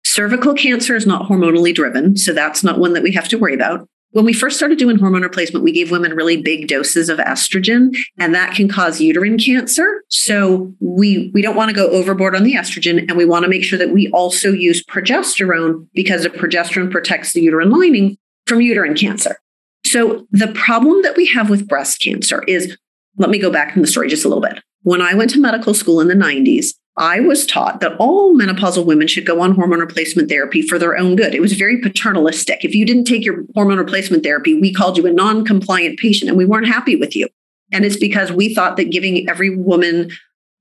[0.03, 3.53] Cervical cancer is not hormonally driven, so that's not one that we have to worry
[3.53, 3.87] about.
[4.11, 7.95] When we first started doing hormone replacement, we gave women really big doses of estrogen,
[8.17, 10.03] and that can cause uterine cancer.
[10.09, 13.49] So we we don't want to go overboard on the estrogen, and we want to
[13.49, 18.17] make sure that we also use progesterone because the progesterone protects the uterine lining
[18.47, 19.39] from uterine cancer.
[19.85, 22.77] So the problem that we have with breast cancer is,
[23.17, 24.61] let me go back in the story just a little bit.
[24.83, 28.85] When I went to medical school in the 90s, I was taught that all menopausal
[28.85, 31.33] women should go on hormone replacement therapy for their own good.
[31.33, 32.63] It was very paternalistic.
[32.65, 36.29] If you didn't take your hormone replacement therapy, we called you a non compliant patient
[36.29, 37.27] and we weren't happy with you.
[37.71, 40.11] And it's because we thought that giving every woman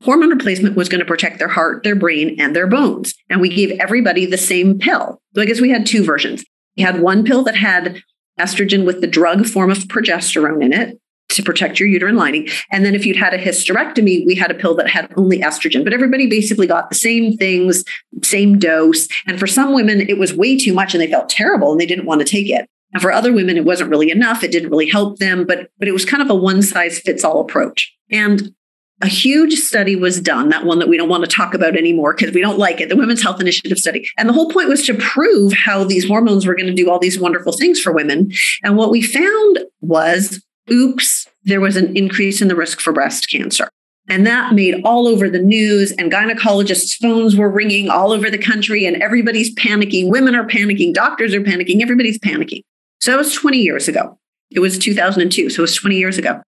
[0.05, 3.15] hormone replacement was going to protect their heart, their brain, and their bones.
[3.29, 5.21] And we gave everybody the same pill.
[5.35, 6.45] So I guess we had two versions.
[6.77, 8.03] We had one pill that had
[8.39, 10.99] estrogen with the drug form of progesterone in it
[11.31, 12.49] to protect your uterine lining.
[12.71, 15.85] And then if you'd had a hysterectomy, we had a pill that had only estrogen,
[15.85, 17.85] but everybody basically got the same things,
[18.23, 19.09] same dose.
[19.27, 21.87] And for some women, it was way too much and they felt terrible and they
[21.87, 22.69] didn't want to take it.
[22.93, 24.43] And for other women, it wasn't really enough.
[24.43, 27.23] It didn't really help them, but, but it was kind of a one size fits
[27.23, 27.95] all approach.
[28.11, 28.55] And
[29.01, 32.15] a huge study was done, that one that we don't want to talk about anymore
[32.15, 34.09] because we don't like it, the Women's Health Initiative study.
[34.17, 36.99] And the whole point was to prove how these hormones were going to do all
[36.99, 38.33] these wonderful things for women.
[38.65, 43.31] And what we found was oops, there was an increase in the risk for breast
[43.31, 43.69] cancer.
[44.11, 48.39] And that made all over the news, and gynecologists' phones were ringing all over the
[48.39, 50.09] country, and everybody's panicking.
[50.09, 52.63] Women are panicking, doctors are panicking, everybody's panicking.
[53.01, 54.19] So that was 20 years ago.
[54.51, 55.51] It was 2002.
[55.51, 56.41] So it was 20 years ago.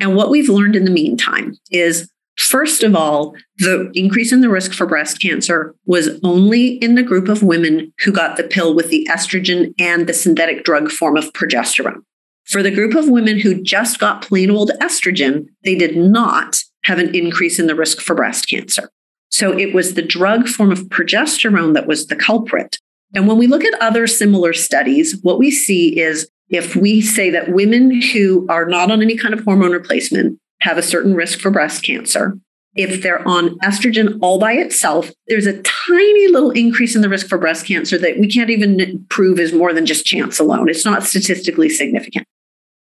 [0.00, 4.48] And what we've learned in the meantime is first of all, the increase in the
[4.48, 8.74] risk for breast cancer was only in the group of women who got the pill
[8.74, 12.02] with the estrogen and the synthetic drug form of progesterone.
[12.44, 16.98] For the group of women who just got plain old estrogen, they did not have
[16.98, 18.88] an increase in the risk for breast cancer.
[19.30, 22.78] So it was the drug form of progesterone that was the culprit.
[23.14, 27.30] And when we look at other similar studies, what we see is if we say
[27.30, 31.40] that women who are not on any kind of hormone replacement have a certain risk
[31.40, 32.38] for breast cancer,
[32.76, 37.26] if they're on estrogen all by itself, there's a tiny little increase in the risk
[37.26, 40.68] for breast cancer that we can't even prove is more than just chance alone.
[40.68, 42.26] It's not statistically significant.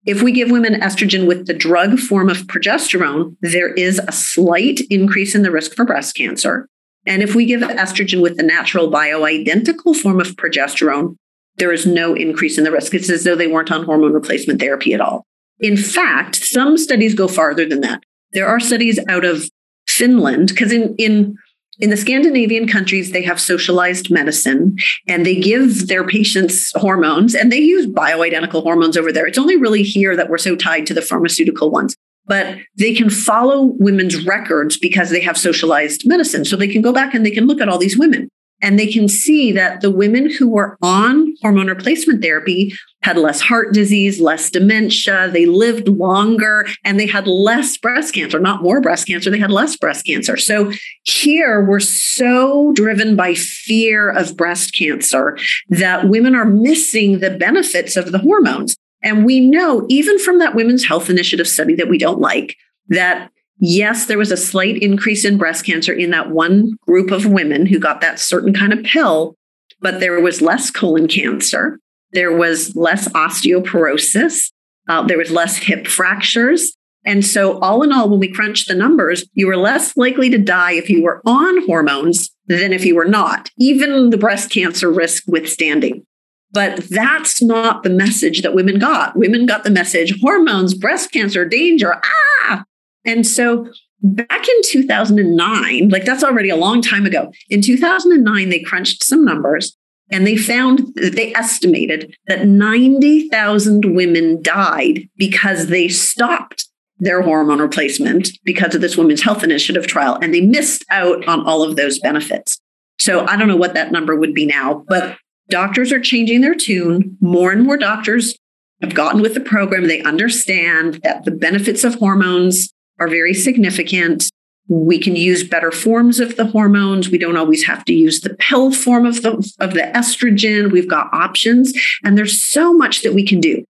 [0.06, 4.82] If we give women estrogen with the drug form of progesterone, there is a slight
[4.90, 6.68] increase in the risk for breast cancer.
[7.06, 11.16] And if we give estrogen with the natural bioidentical form of progesterone,
[11.58, 12.94] there is no increase in the risk.
[12.94, 15.26] It's as though they weren't on hormone replacement therapy at all.
[15.60, 18.04] In fact, some studies go farther than that.
[18.34, 19.50] There are studies out of
[19.88, 21.38] Finland, because in, in
[21.80, 27.52] in the Scandinavian countries, they have socialized medicine and they give their patients hormones and
[27.52, 29.26] they use bioidentical hormones over there.
[29.26, 31.96] It's only really here that we're so tied to the pharmaceutical ones.
[32.26, 36.46] But they can follow women's records because they have socialized medicine.
[36.46, 38.30] So they can go back and they can look at all these women
[38.64, 42.74] and they can see that the women who were on hormone replacement therapy
[43.04, 48.40] had less heart disease, less dementia, they lived longer, and they had less breast cancer,
[48.40, 50.38] not more breast cancer, they had less breast cancer.
[50.38, 50.72] So
[51.04, 57.98] here we're so driven by fear of breast cancer that women are missing the benefits
[57.98, 58.78] of the hormones.
[59.04, 62.56] And we know, even from that Women's Health Initiative study that we don't like,
[62.88, 63.30] that
[63.64, 67.66] yes, there was a slight increase in breast cancer in that one group of women
[67.66, 69.36] who got that certain kind of pill,
[69.80, 71.80] but there was less colon cancer.
[72.12, 74.52] There was less osteoporosis.
[74.90, 76.76] Uh, there was less hip fractures.
[77.06, 80.38] And so, all in all, when we crunch the numbers, you were less likely to
[80.38, 84.92] die if you were on hormones than if you were not, even the breast cancer
[84.92, 86.06] risk withstanding.
[86.52, 89.16] But that's not the message that women got.
[89.16, 92.00] Women got the message hormones, breast cancer, danger.
[92.04, 92.64] Ah,
[93.06, 93.70] and so
[94.04, 99.24] back in 2009, like that's already a long time ago, in 2009, they crunched some
[99.24, 99.76] numbers
[100.12, 106.68] and they found that they estimated that 90,000 women died because they stopped
[107.00, 111.46] their hormone replacement because of this Women's Health Initiative trial and they missed out on
[111.46, 112.60] all of those benefits.
[113.00, 115.18] So I don't know what that number would be now, but
[115.50, 117.18] doctors are changing their tune.
[117.20, 118.38] More and more doctors
[118.82, 119.88] have gotten with the program.
[119.88, 124.32] They understand that the benefits of hormones are very significant.
[124.70, 127.10] We can use better forms of the hormones.
[127.10, 130.72] We don't always have to use the pill form of the of the estrogen.
[130.72, 133.66] We've got options, and there's so much that we can do.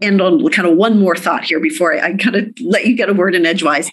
[0.00, 2.96] And on kind of one more thought here before I, I kind of let you
[2.96, 3.90] get a word in edgewise.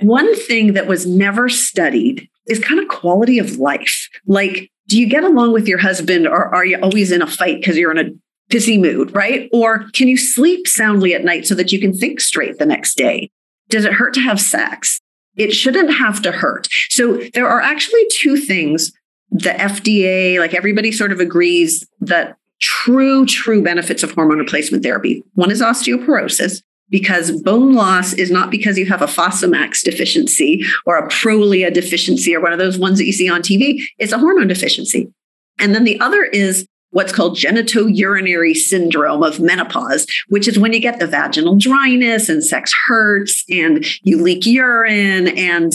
[0.00, 4.08] One thing that was never studied is kind of quality of life.
[4.26, 7.60] Like, do you get along with your husband or are you always in a fight
[7.60, 8.10] because you're in a
[8.50, 9.48] pissy mood, right?
[9.52, 12.96] Or can you sleep soundly at night so that you can think straight the next
[12.96, 13.30] day?
[13.68, 15.00] Does it hurt to have sex?
[15.36, 16.68] It shouldn't have to hurt.
[16.90, 18.92] So there are actually two things
[19.30, 25.24] the FDA, like everybody sort of agrees that true, true benefits of hormone replacement therapy.
[25.34, 30.96] One is osteoporosis, because bone loss is not because you have a Fosamax deficiency or
[30.96, 33.80] a Prolia deficiency or one of those ones that you see on TV.
[33.98, 35.12] It's a hormone deficiency.
[35.58, 40.78] And then the other is what's called genitourinary syndrome of menopause, which is when you
[40.78, 45.26] get the vaginal dryness and sex hurts and you leak urine.
[45.36, 45.72] And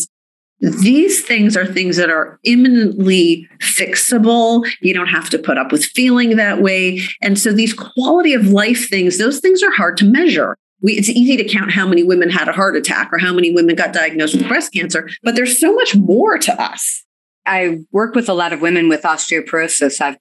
[0.62, 4.66] these things are things that are imminently fixable.
[4.80, 7.02] You don't have to put up with feeling that way.
[7.22, 10.58] And so these quality of life things, those things are hard to measure.
[10.82, 13.54] We, it's easy to count how many women had a heart attack or how many
[13.54, 17.04] women got diagnosed with breast cancer, but there's so much more to us.
[17.46, 20.00] I work with a lot of women with osteoporosis.
[20.00, 20.18] I've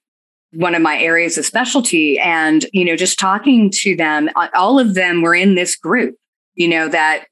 [0.53, 4.95] one of my areas of specialty and you know just talking to them all of
[4.95, 6.17] them were in this group
[6.55, 7.27] you know that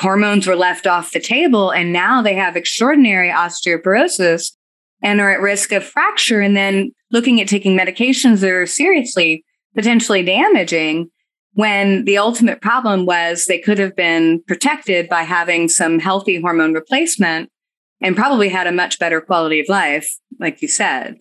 [0.00, 4.52] hormones were left off the table and now they have extraordinary osteoporosis
[5.02, 9.44] and are at risk of fracture and then looking at taking medications that are seriously
[9.74, 11.10] potentially damaging
[11.52, 16.74] when the ultimate problem was they could have been protected by having some healthy hormone
[16.74, 17.50] replacement
[18.02, 21.18] and probably had a much better quality of life like you said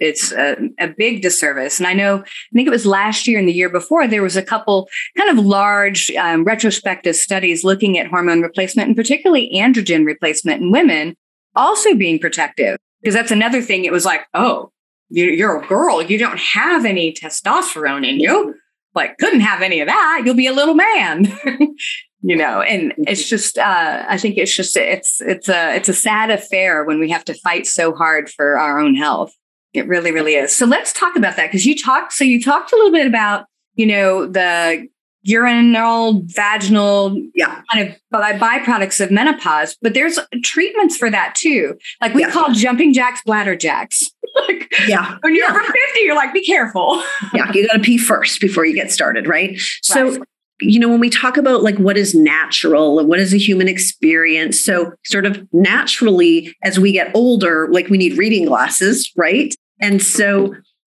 [0.00, 1.78] it's a, a, big disservice.
[1.78, 4.36] And I know, I think it was last year and the year before, there was
[4.36, 10.04] a couple kind of large um, retrospective studies looking at hormone replacement and particularly androgen
[10.04, 11.16] replacement in women
[11.54, 12.78] also being protective.
[13.02, 13.84] Because that's another thing.
[13.84, 14.72] It was like, oh,
[15.08, 16.02] you're a girl.
[16.02, 18.54] You don't have any testosterone in you.
[18.94, 20.22] Like, couldn't have any of that.
[20.24, 21.32] You'll be a little man.
[22.22, 25.94] you know and it's just uh, i think it's just it's it's a it's a
[25.94, 29.34] sad affair when we have to fight so hard for our own health
[29.72, 30.54] it really, really is.
[30.54, 32.12] So let's talk about that because you talked.
[32.12, 34.88] So you talked a little bit about you know the
[35.22, 41.76] urinal, vaginal, yeah, kind of byproducts of menopause, but there's treatments for that too.
[42.00, 42.30] Like we yeah.
[42.30, 44.10] call jumping jacks bladder jacks.
[44.48, 45.54] like, yeah, when you're yeah.
[45.54, 47.02] over 50, you're like, be careful.
[47.34, 49.58] yeah, you got to pee first before you get started, right?
[49.82, 50.22] So.
[50.60, 53.68] You know, when we talk about like what is natural and what is a human
[53.68, 59.54] experience, so sort of naturally as we get older, like we need reading glasses, right?
[59.80, 60.54] And so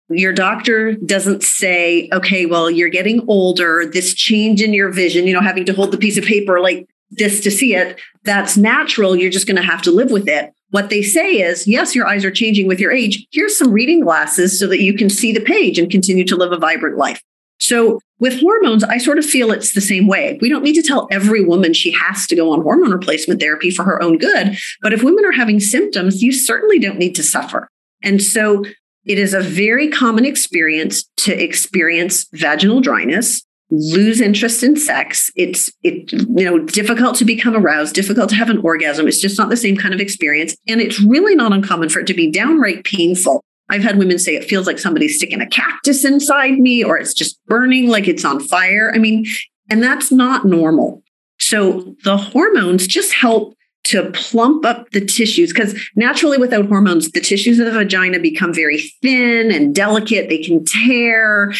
[0.08, 5.32] your doctor doesn't say, okay, well, you're getting older, this change in your vision, you
[5.32, 9.16] know, having to hold the piece of paper like this to see it, that's natural.
[9.16, 10.52] You're just going to have to live with it.
[10.70, 13.26] What they say is, yes, your eyes are changing with your age.
[13.30, 16.52] Here's some reading glasses so that you can see the page and continue to live
[16.52, 17.22] a vibrant life.
[17.58, 20.38] So with hormones, I sort of feel it's the same way.
[20.40, 23.68] We don't need to tell every woman she has to go on hormone replacement therapy
[23.68, 24.56] for her own good.
[24.80, 27.68] But if women are having symptoms, you certainly don't need to suffer.
[28.00, 28.64] And so
[29.04, 35.28] it is a very common experience to experience vaginal dryness, lose interest in sex.
[35.34, 39.08] It's it you know difficult to become aroused, difficult to have an orgasm.
[39.08, 42.06] It's just not the same kind of experience, and it's really not uncommon for it
[42.06, 43.42] to be downright painful.
[43.70, 47.14] I've had women say it feels like somebody's sticking a cactus inside me, or it's
[47.14, 48.92] just burning like it's on fire.
[48.94, 49.26] I mean,
[49.70, 51.02] and that's not normal.
[51.38, 57.20] So the hormones just help to plump up the tissues because naturally without hormones the
[57.20, 60.28] tissues of the vagina become very thin and delicate.
[60.28, 61.52] They can tear.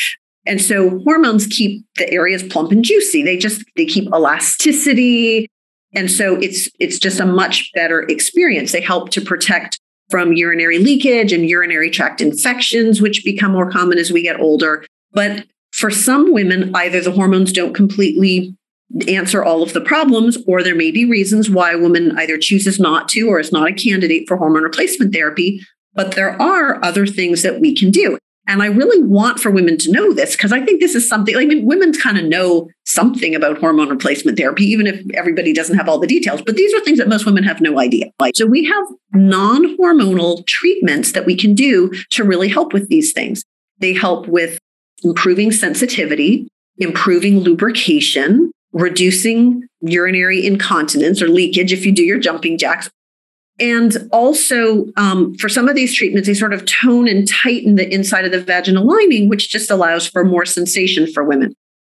[0.47, 3.23] And so hormones keep the areas plump and juicy.
[3.23, 5.49] They just they keep elasticity.
[5.95, 8.73] And so it's it's just a much better experience.
[8.73, 9.81] They help to protect
[10.13, 14.85] from urinary leakage and urinary tract infections which become more common as we get older
[15.13, 18.55] but for some women either the hormones don't completely
[19.09, 22.79] answer all of the problems, or there may be reasons why a woman either chooses
[22.79, 25.61] not to or is not a candidate for hormone replacement therapy.
[25.95, 28.19] But there are other things that we can do.
[28.49, 31.37] And I really want for women to know this because I think this is something,
[31.37, 35.77] I mean, women kind of know something about hormone replacement therapy, even if everybody doesn't
[35.77, 36.43] have all the details.
[36.43, 38.07] But these are things that most women have no idea.
[38.19, 42.89] Like, so we have non hormonal treatments that we can do to really help with
[42.89, 43.45] these things.
[43.79, 44.59] They help with
[45.05, 46.49] improving sensitivity,
[46.79, 52.91] improving lubrication, reducing urinary incontinence or leakage if you do your jumping jacks.
[53.59, 57.93] And also, um, for some of these treatments, they sort of tone and tighten the
[57.93, 61.55] inside of the vaginal lining, which just allows for more sensation for women.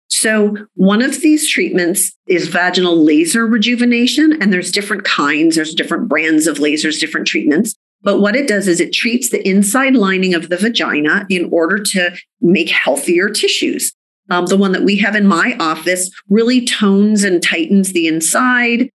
[0.08, 6.08] So, one of these treatments is vaginal laser rejuvenation, and there's different kinds, there's different
[6.08, 7.74] brands of lasers, different treatments.
[8.02, 11.78] But what it does is it treats the inside lining of the vagina in order
[11.78, 13.92] to make healthier tissues.
[14.30, 18.90] Um, the one that we have in my office really tones and tightens the inside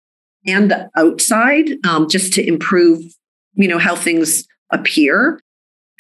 [0.47, 3.01] and the outside um, just to improve,
[3.53, 5.39] you know, how things appear.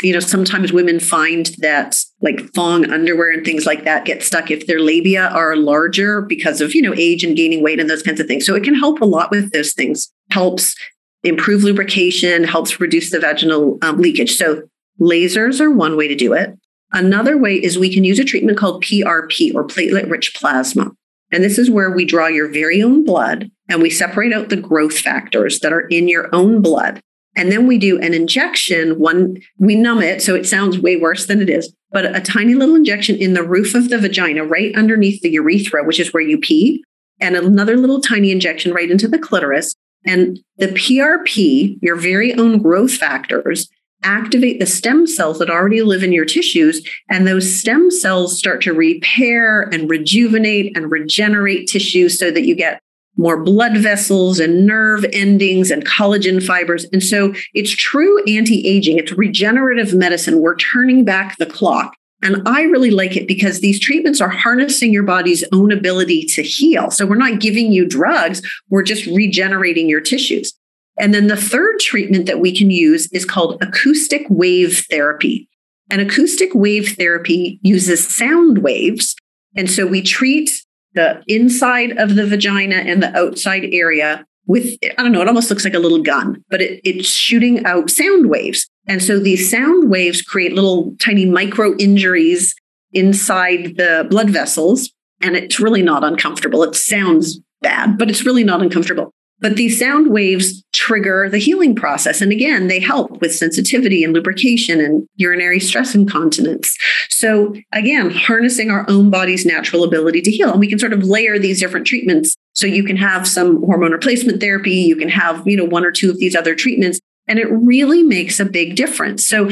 [0.01, 4.51] You know, sometimes women find that like thong underwear and things like that get stuck
[4.51, 8.03] if their labia are larger because of, you know, age and gaining weight and those
[8.03, 8.45] kinds of things.
[8.45, 10.11] So it can help a lot with those things.
[10.31, 10.75] Helps
[11.23, 14.35] improve lubrication, helps reduce the vaginal um, leakage.
[14.35, 14.63] So
[14.99, 16.57] lasers are one way to do it.
[16.91, 20.91] Another way is we can use a treatment called PRP or platelet rich plasma.
[21.35, 24.55] And this is where we draw your very own blood and we separate out the
[24.55, 27.01] growth factors that are in your own blood.
[27.35, 30.21] And then we do an injection, one, we numb it.
[30.21, 33.43] So it sounds way worse than it is, but a tiny little injection in the
[33.43, 36.81] roof of the vagina, right underneath the urethra, which is where you pee,
[37.19, 39.75] and another little tiny injection right into the clitoris.
[40.05, 43.67] And the PRP, your very own growth factors,
[44.05, 46.87] activate the stem cells that already live in your tissues.
[47.09, 52.55] And those stem cells start to repair and rejuvenate and regenerate tissue so that you
[52.55, 52.81] get
[53.17, 56.85] more blood vessels and nerve endings and collagen fibers.
[56.91, 60.39] And so it's true anti aging, it's regenerative medicine.
[60.39, 61.95] We're turning back the clock.
[62.21, 66.41] And I really like it because these treatments are harnessing your body's own ability to
[66.41, 66.89] heal.
[66.89, 70.53] So we're not giving you drugs, we're just regenerating your tissues.
[70.97, 75.49] And then the third treatment that we can use is called acoustic wave therapy.
[75.89, 79.15] And acoustic wave therapy uses sound waves.
[79.55, 80.49] And so we treat
[80.93, 85.49] the inside of the vagina and the outside area with, I don't know, it almost
[85.49, 88.69] looks like a little gun, but it, it's shooting out sound waves.
[88.87, 92.53] And so these sound waves create little tiny micro injuries
[92.93, 94.91] inside the blood vessels.
[95.21, 96.63] And it's really not uncomfortable.
[96.63, 99.11] It sounds bad, but it's really not uncomfortable.
[99.39, 102.21] But these sound waves trigger the healing process.
[102.21, 106.75] And again, they help with sensitivity and lubrication and urinary stress incontinence.
[107.09, 110.51] So, again, harnessing our own body's natural ability to heal.
[110.51, 112.35] And we can sort of layer these different treatments.
[112.53, 115.91] So, you can have some hormone replacement therapy, you can have, you know, one or
[115.91, 116.99] two of these other treatments.
[117.27, 119.27] And it really makes a big difference.
[119.27, 119.49] So,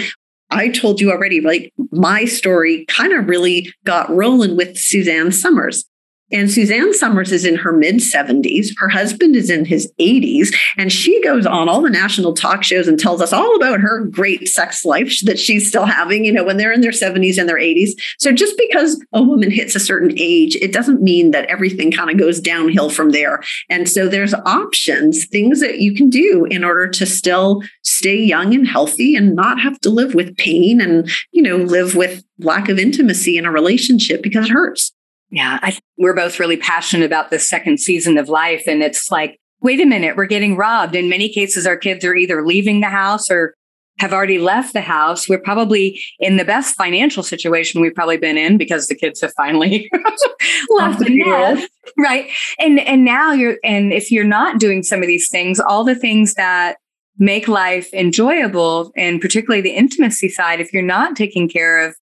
[0.50, 5.86] I told you already, like my story kind of really got rolling with Suzanne Somers.
[6.34, 8.70] And Suzanne Somers is in her mid 70s.
[8.78, 10.54] Her husband is in his 80s.
[10.78, 14.04] And she goes on all the national talk shows and tells us all about her
[14.06, 17.48] great sex life that she's still having, you know, when they're in their 70s and
[17.48, 17.92] their 80s.
[18.18, 22.10] So just because a woman hits a certain age, it doesn't mean that everything kind
[22.10, 23.42] of goes downhill from there.
[23.70, 28.56] And so there's options, things that you can do in order to still stay young
[28.56, 32.70] and healthy and not have to live with pain and, you know, live with lack
[32.70, 34.92] of intimacy in a relationship because it hurts.
[35.34, 38.66] Yeah, I, we're both really passionate about this second season of life.
[38.68, 40.94] And it's like, wait a minute, we're getting robbed.
[40.94, 43.56] In many cases, our kids are either leaving the house or
[43.98, 45.28] have already left the house.
[45.28, 49.34] We're probably in the best financial situation we've probably been in because the kids have
[49.36, 49.90] finally
[50.70, 51.68] left the nest.
[51.98, 52.30] Right.
[52.60, 55.96] And and now you're and if you're not doing some of these things, all the
[55.96, 56.78] things that
[57.18, 61.96] make life enjoyable and particularly the intimacy side, if you're not taking care of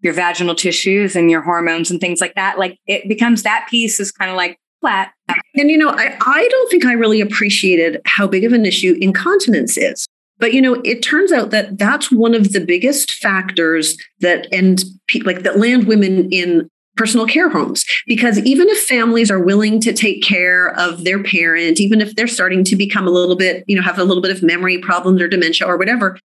[0.00, 2.58] your vaginal tissues and your hormones and things like that.
[2.58, 5.12] Like it becomes that piece is kind of like flat.
[5.54, 8.96] And, you know, I, I don't think I really appreciated how big of an issue
[9.00, 10.06] incontinence is.
[10.38, 14.84] But, you know, it turns out that that's one of the biggest factors that end,
[15.24, 19.92] like that land women in personal care homes because even if families are willing to
[19.92, 23.76] take care of their parent even if they're starting to become a little bit you
[23.76, 26.18] know have a little bit of memory problems or dementia or whatever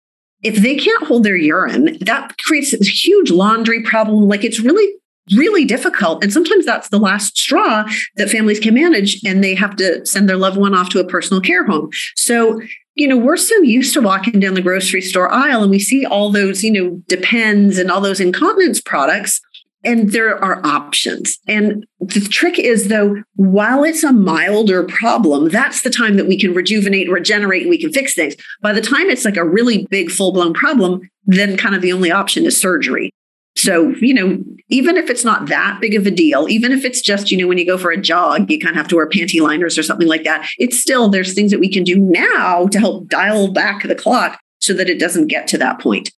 [0.42, 4.28] if they can't hold their urine, that creates a huge laundry problem.
[4.28, 4.94] Like it's really,
[5.36, 6.22] really difficult.
[6.22, 7.84] And sometimes that's the last straw
[8.16, 11.06] that families can manage, and they have to send their loved one off to a
[11.06, 11.90] personal care home.
[12.16, 12.60] So,
[12.94, 16.04] you know, we're so used to walking down the grocery store aisle and we see
[16.04, 19.40] all those, you know, depends and all those incontinence products
[19.84, 21.38] and there are options.
[21.48, 26.38] And the trick is, though, while it's a milder problem, that's the time that we
[26.38, 28.36] can rejuvenate, regenerate, and we can fix things.
[28.60, 31.92] By the time it's like a really big, full blown problem, then kind of the
[31.92, 33.10] only option is surgery.
[33.56, 37.00] So, you know, even if it's not that big of a deal, even if it's
[37.00, 39.08] just, you know, when you go for a jog, you kind of have to wear
[39.08, 42.68] panty liners or something like that, it's still, there's things that we can do now
[42.68, 46.10] to help dial back the clock so that it doesn't get to that point.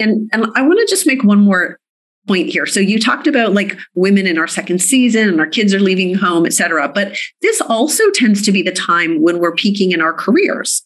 [0.00, 1.78] And, and I want to just make one more
[2.26, 2.66] point here.
[2.66, 6.14] So you talked about like women in our second season and our kids are leaving
[6.14, 6.88] home, et cetera.
[6.88, 10.82] But this also tends to be the time when we're peaking in our careers.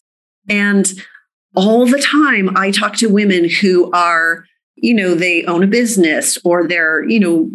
[0.49, 0.91] And
[1.55, 6.37] all the time I talk to women who are, you know, they own a business
[6.43, 7.49] or they're, you know,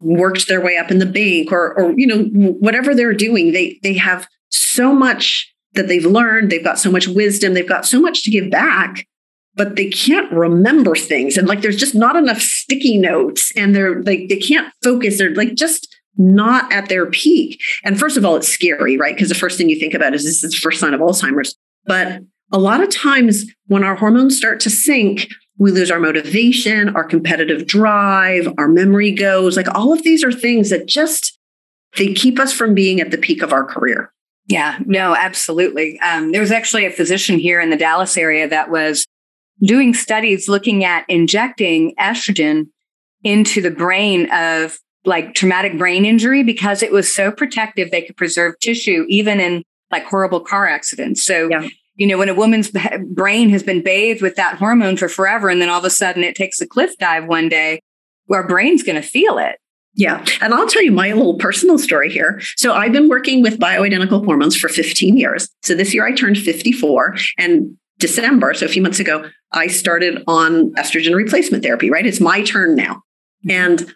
[0.00, 3.78] worked their way up in the bank or or you know whatever they're doing they
[3.82, 8.00] they have so much that they've learned they've got so much wisdom they've got so
[8.00, 9.06] much to give back
[9.56, 14.02] but they can't remember things and like there's just not enough sticky notes and they're
[14.02, 18.36] like they can't focus they're like just not at their peak and first of all
[18.36, 20.80] it's scary right because the first thing you think about is this is the first
[20.80, 22.20] sign of alzheimer's but
[22.52, 25.28] a lot of times when our hormones start to sink
[25.60, 29.58] we lose our motivation, our competitive drive, our memory goes.
[29.58, 31.38] Like all of these are things that just
[31.98, 34.10] they keep us from being at the peak of our career.
[34.46, 36.00] Yeah, no, absolutely.
[36.00, 39.06] Um, there was actually a physician here in the Dallas area that was
[39.62, 42.68] doing studies looking at injecting estrogen
[43.22, 48.16] into the brain of like traumatic brain injury because it was so protective they could
[48.16, 51.24] preserve tissue even in like horrible car accidents.
[51.24, 51.68] So yeah
[52.00, 52.72] you know, when a woman's
[53.08, 56.24] brain has been bathed with that hormone for forever, and then all of a sudden
[56.24, 57.82] it takes a cliff dive one day,
[58.30, 59.58] our brain's going to feel it.
[59.94, 60.24] Yeah.
[60.40, 62.40] And I'll tell you my little personal story here.
[62.56, 65.50] So I've been working with bioidentical hormones for 15 years.
[65.62, 70.22] So this year I turned 54 and December, so a few months ago, I started
[70.26, 72.06] on estrogen replacement therapy, right?
[72.06, 73.02] It's my turn now.
[73.46, 73.50] Mm-hmm.
[73.50, 73.94] And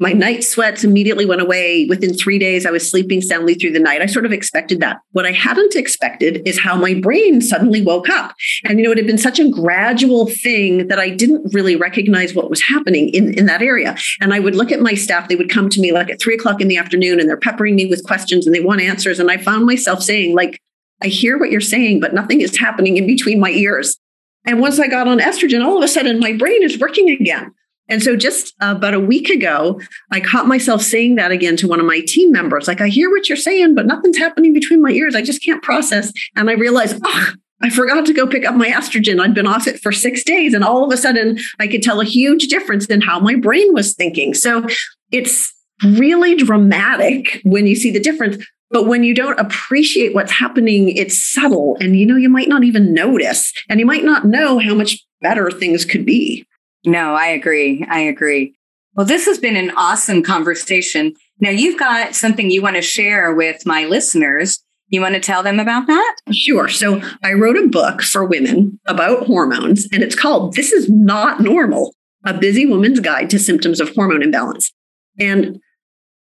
[0.00, 1.86] my night sweats immediately went away.
[1.88, 4.00] Within three days, I was sleeping soundly through the night.
[4.00, 4.98] I sort of expected that.
[5.10, 8.32] What I hadn't expected is how my brain suddenly woke up.
[8.64, 12.32] And, you know, it had been such a gradual thing that I didn't really recognize
[12.32, 13.96] what was happening in, in that area.
[14.20, 16.34] And I would look at my staff, they would come to me like at three
[16.34, 19.18] o'clock in the afternoon and they're peppering me with questions and they want answers.
[19.18, 20.62] And I found myself saying, like,
[21.02, 23.98] I hear what you're saying, but nothing is happening in between my ears.
[24.44, 27.52] And once I got on estrogen, all of a sudden my brain is working again.
[27.88, 29.80] And so just uh, about a week ago,
[30.10, 32.68] I caught myself saying that again to one of my team members.
[32.68, 35.14] Like, I hear what you're saying, but nothing's happening between my ears.
[35.14, 36.12] I just can't process.
[36.36, 37.32] And I realized, oh,
[37.62, 39.20] I forgot to go pick up my estrogen.
[39.20, 40.52] I'd been off it for six days.
[40.52, 43.72] And all of a sudden, I could tell a huge difference in how my brain
[43.72, 44.34] was thinking.
[44.34, 44.66] So
[45.10, 45.54] it's
[45.84, 48.44] really dramatic when you see the difference.
[48.70, 51.76] But when you don't appreciate what's happening, it's subtle.
[51.80, 54.98] And you know, you might not even notice, and you might not know how much
[55.22, 56.46] better things could be.
[56.84, 57.84] No, I agree.
[57.88, 58.54] I agree.
[58.94, 61.14] Well, this has been an awesome conversation.
[61.40, 64.62] Now, you've got something you want to share with my listeners.
[64.88, 66.16] You want to tell them about that?
[66.32, 66.68] Sure.
[66.68, 71.40] So, I wrote a book for women about hormones, and it's called This Is Not
[71.40, 74.72] Normal A Busy Woman's Guide to Symptoms of Hormone Imbalance.
[75.18, 75.60] And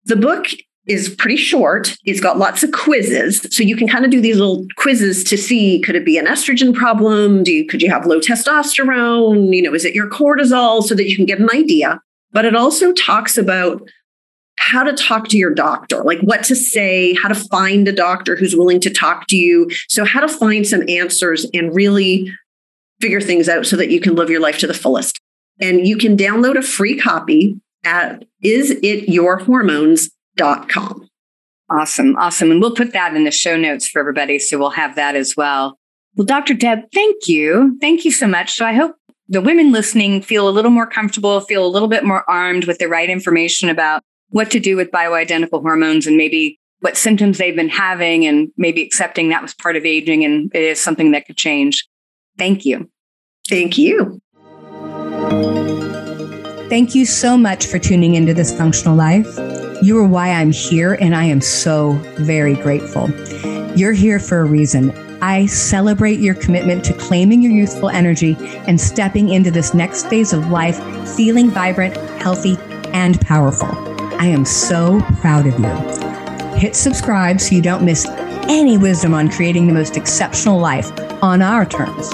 [0.05, 0.46] the book
[0.86, 1.96] is pretty short.
[2.05, 3.46] It's got lots of quizzes.
[3.55, 6.26] So you can kind of do these little quizzes to see could it be an
[6.26, 7.44] estrogen problem?
[7.44, 9.55] Do you could you have low testosterone?
[9.55, 12.00] You know, is it your cortisol so that you can get an idea?
[12.32, 13.82] But it also talks about
[14.59, 18.36] how to talk to your doctor, like what to say, how to find a doctor
[18.36, 19.68] who's willing to talk to you.
[19.88, 22.32] So how to find some answers and really
[23.00, 25.20] figure things out so that you can live your life to the fullest.
[25.61, 31.08] And you can download a free copy at isityourhormones com.
[31.70, 32.16] Awesome.
[32.16, 32.50] Awesome.
[32.50, 34.38] And we'll put that in the show notes for everybody.
[34.38, 35.78] So we'll have that as well.
[36.16, 36.54] Well, Dr.
[36.54, 37.78] Deb, thank you.
[37.80, 38.52] Thank you so much.
[38.52, 38.94] So I hope
[39.28, 42.78] the women listening feel a little more comfortable, feel a little bit more armed with
[42.78, 47.56] the right information about what to do with bioidentical hormones and maybe what symptoms they've
[47.56, 51.26] been having and maybe accepting that was part of aging and it is something that
[51.26, 51.86] could change.
[52.36, 52.90] Thank you.
[53.48, 54.20] Thank you.
[56.72, 59.26] Thank you so much for tuning into this functional life.
[59.82, 63.10] You are why I'm here, and I am so very grateful.
[63.76, 64.90] You're here for a reason.
[65.20, 70.32] I celebrate your commitment to claiming your youthful energy and stepping into this next phase
[70.32, 70.78] of life
[71.14, 72.56] feeling vibrant, healthy,
[72.94, 73.68] and powerful.
[74.18, 76.56] I am so proud of you.
[76.58, 78.06] Hit subscribe so you don't miss
[78.48, 80.90] any wisdom on creating the most exceptional life
[81.22, 82.12] on our terms.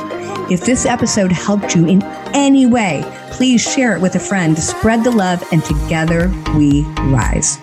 [0.51, 2.03] If this episode helped you in
[2.35, 7.59] any way, please share it with a friend spread the love and together we rise.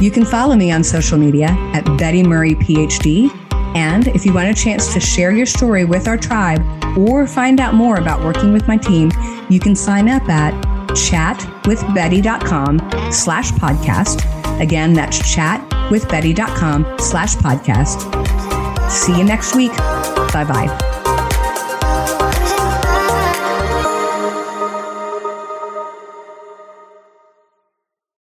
[0.00, 3.30] You can follow me on social media at Betty Murray PhD.
[3.76, 6.62] And if you want a chance to share your story with our tribe
[6.96, 9.12] or find out more about working with my team,
[9.48, 10.54] you can sign up at
[10.90, 12.78] chatwithbetty.com
[13.12, 14.60] slash podcast.
[14.60, 18.90] Again, that's chatwithbetty.com slash podcast.
[18.90, 19.76] See you next week.
[20.32, 20.99] Bye bye.